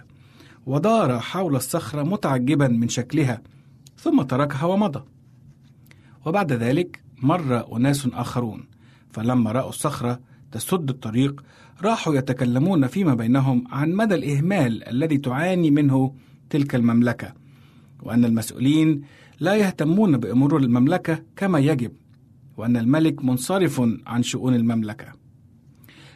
ودار 0.65 1.19
حول 1.19 1.55
الصخرة 1.55 2.03
متعجبا 2.03 2.67
من 2.67 2.89
شكلها 2.89 3.41
ثم 3.97 4.21
تركها 4.21 4.65
ومضى. 4.65 5.03
وبعد 6.25 6.53
ذلك 6.53 7.01
مر 7.21 7.77
أناس 7.77 8.07
آخرون 8.13 8.63
فلما 9.11 9.51
رأوا 9.51 9.69
الصخرة 9.69 10.19
تسد 10.51 10.89
الطريق 10.89 11.43
راحوا 11.83 12.15
يتكلمون 12.15 12.87
فيما 12.87 13.13
بينهم 13.13 13.63
عن 13.71 13.91
مدى 13.91 14.15
الإهمال 14.15 14.87
الذي 14.87 15.17
تعاني 15.17 15.71
منه 15.71 16.13
تلك 16.49 16.75
المملكة 16.75 17.33
وأن 18.03 18.25
المسؤولين 18.25 19.01
لا 19.39 19.55
يهتمون 19.55 20.17
بأمور 20.17 20.57
المملكة 20.57 21.23
كما 21.35 21.59
يجب 21.59 21.91
وأن 22.57 22.77
الملك 22.77 23.25
منصرف 23.25 23.81
عن 24.07 24.23
شؤون 24.23 24.55
المملكة 24.55 25.24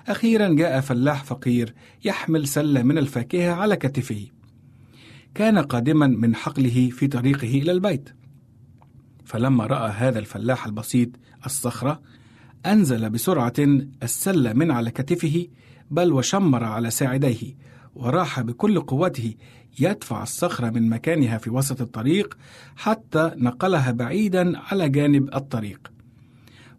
أخيرا 0.10 0.54
جاء 0.54 0.82
فلاح 0.82 1.24
فقير 1.24 1.74
يحمل 2.06 2.48
سلة 2.48 2.84
من 2.84 2.98
الفاكهة 2.98 3.52
على 3.52 3.76
كتفه 3.76 4.28
كان 5.36 5.58
قادما 5.58 6.08
من 6.08 6.36
حقله 6.36 6.90
في 6.90 7.08
طريقه 7.08 7.48
إلى 7.48 7.72
البيت 7.72 8.10
فلما 9.26 9.66
رأى 9.66 9.92
هذا 9.92 10.20
الفلاح 10.20 10.66
البسيط 10.66 11.10
الصخرة 11.46 12.02
أنزل 12.66 13.10
بسرعة 13.10 13.54
السلة 14.04 14.54
من 14.54 14.72
على 14.72 14.92
كتفه 14.92 15.48
بل 15.92 16.14
وشمر 16.14 16.64
على 16.64 16.90
ساعديه 16.90 17.56
وراح 17.96 18.42
بكل 18.42 18.82
قوته 18.82 19.34
يدفع 19.80 20.24
الصخرة 20.24 20.70
من 20.70 20.90
مكانها 20.90 21.38
في 21.38 21.50
وسط 21.50 21.82
الطريق 21.82 22.38
حتى 22.76 23.32
نقلها 23.36 23.92
بعيدا 23.92 24.58
على 24.58 24.90
جانب 24.90 25.36
الطريق. 25.36 25.92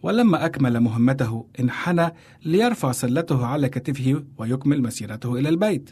ولما 0.02 0.46
أكمل 0.46 0.80
مهمته 0.80 1.46
انحنى 1.60 2.14
ليرفع 2.44 2.92
سلته 2.92 3.46
على 3.46 3.68
كتفه 3.68 4.24
ويكمل 4.38 4.82
مسيرته 4.82 5.38
إلى 5.38 5.48
البيت. 5.48 5.90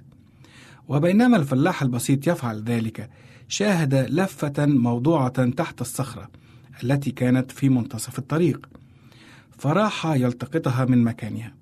وبينما 0.88 1.36
الفلاح 1.36 1.82
البسيط 1.82 2.26
يفعل 2.26 2.62
ذلك 2.62 3.10
شاهد 3.48 3.94
لفة 3.94 4.66
موضوعة 4.66 5.50
تحت 5.50 5.80
الصخرة 5.80 6.28
التي 6.84 7.10
كانت 7.10 7.50
في 7.50 7.68
منتصف 7.68 8.18
الطريق. 8.18 8.68
فراح 9.58 10.06
يلتقطها 10.06 10.84
من 10.84 11.04
مكانها 11.04 11.54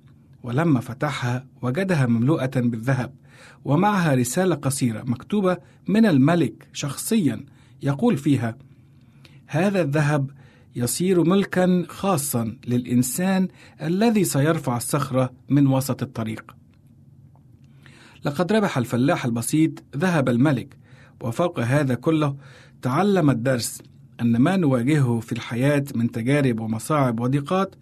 ولما 0.43 0.81
فتحها 0.81 1.47
وجدها 1.63 2.07
مملوءة 2.07 2.51
بالذهب 2.57 3.15
ومعها 3.65 4.15
رسالة 4.15 4.55
قصيرة 4.55 5.03
مكتوبة 5.03 5.57
من 5.89 6.07
الملك 6.07 6.69
شخصيا 6.73 7.45
يقول 7.83 8.17
فيها 8.17 8.57
هذا 9.47 9.81
الذهب 9.81 10.31
يصير 10.77 11.25
ملكا 11.25 11.85
خاصا 11.89 12.57
للإنسان 12.67 13.49
الذي 13.83 14.25
سيرفع 14.25 14.77
الصخرة 14.77 15.33
من 15.49 15.67
وسط 15.67 16.03
الطريق 16.03 16.57
لقد 18.25 18.53
ربح 18.53 18.79
الفلاح 18.79 19.25
البسيط 19.25 19.85
ذهب 19.97 20.29
الملك 20.29 20.77
وفوق 21.21 21.61
هذا 21.61 21.95
كله 21.95 22.37
تعلم 22.83 23.31
الدرس 23.31 23.83
أن 24.21 24.37
ما 24.37 24.57
نواجهه 24.57 25.21
في 25.21 25.33
الحياة 25.33 25.85
من 25.95 26.11
تجارب 26.11 26.61
ومصاعب 26.61 27.21
وضيقات 27.21 27.75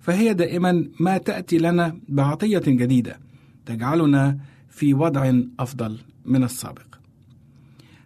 فهي 0.00 0.34
دائما 0.34 0.88
ما 1.00 1.18
تأتي 1.18 1.58
لنا 1.58 2.00
بعطية 2.08 2.62
جديدة 2.66 3.20
تجعلنا 3.66 4.38
في 4.68 4.94
وضع 4.94 5.40
أفضل 5.60 5.98
من 6.24 6.44
السابق. 6.44 6.86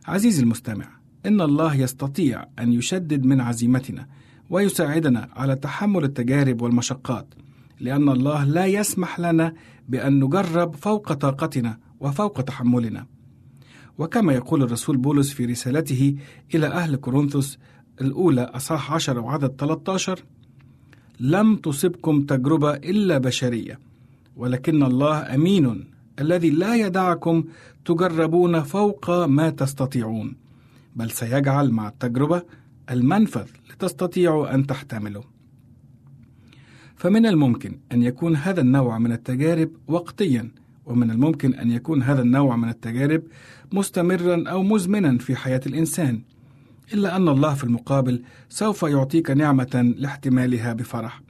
عزيزي 0.07 0.43
المستمع، 0.43 0.88
إن 1.26 1.40
الله 1.40 1.74
يستطيع 1.74 2.45
أن 2.59 2.72
يشدد 2.72 3.24
من 3.24 3.40
عزيمتنا 3.40 4.07
ويساعدنا 4.53 5.28
على 5.36 5.57
تحمل 5.57 6.05
التجارب 6.05 6.62
والمشقات، 6.62 7.26
لأن 7.80 8.09
الله 8.09 8.44
لا 8.44 8.66
يسمح 8.66 9.20
لنا 9.20 9.55
بأن 9.88 10.24
نجرب 10.24 10.74
فوق 10.76 11.12
طاقتنا 11.12 11.78
وفوق 12.00 12.40
تحملنا. 12.40 13.07
وكما 13.98 14.32
يقول 14.32 14.62
الرسول 14.62 14.96
بولس 14.96 15.32
في 15.32 15.44
رسالته 15.44 16.16
إلى 16.55 16.66
أهل 16.66 16.96
كورنثوس 16.96 17.59
الأولى 18.00 18.42
أصحاح 18.42 18.92
10 18.92 19.20
وعدد 19.20 19.55
13 19.59 20.24
لم 21.20 21.57
تصبكم 21.57 22.22
تجربة 22.22 22.72
إلا 22.74 23.18
بشرية 23.18 23.78
ولكن 24.36 24.82
الله 24.82 25.34
أمين 25.34 25.84
الذي 26.20 26.50
لا 26.50 26.74
يدعكم 26.74 27.44
تجربون 27.84 28.62
فوق 28.62 29.11
ما 29.26 29.50
تستطيعون 29.50 30.36
بل 30.96 31.11
سيجعل 31.11 31.70
مع 31.70 31.88
التجربة 31.88 32.42
المنفذ 32.90 33.46
لتستطيعوا 33.83 34.55
أن 34.55 34.66
تحتملوا 34.66 35.22
فمن 36.97 37.26
الممكن 37.26 37.78
أن 37.93 38.03
يكون 38.03 38.37
هذا 38.37 38.61
النوع 38.61 38.99
من 38.99 39.12
التجارب 39.12 39.70
وقتيا 39.87 40.51
ومن 40.87 41.11
الممكن 41.11 41.55
أن 41.55 41.70
يكون 41.70 42.03
هذا 42.03 42.22
النوع 42.22 42.57
من 42.57 42.68
التجارب 42.68 43.22
مستمرا 43.72 44.45
أو 44.49 44.62
مزمنا 44.62 45.18
في 45.18 45.37
حياة 45.37 45.61
الإنسان 45.66 46.22
إلا 46.95 47.16
أن 47.16 47.28
الله 47.28 47.55
في 47.55 47.64
المقابل 47.64 48.22
سوف 48.49 48.83
يعطيك 48.83 49.30
نعمة 49.30 49.95
لاحتمالها 49.97 50.72
بفرح. 50.72 51.22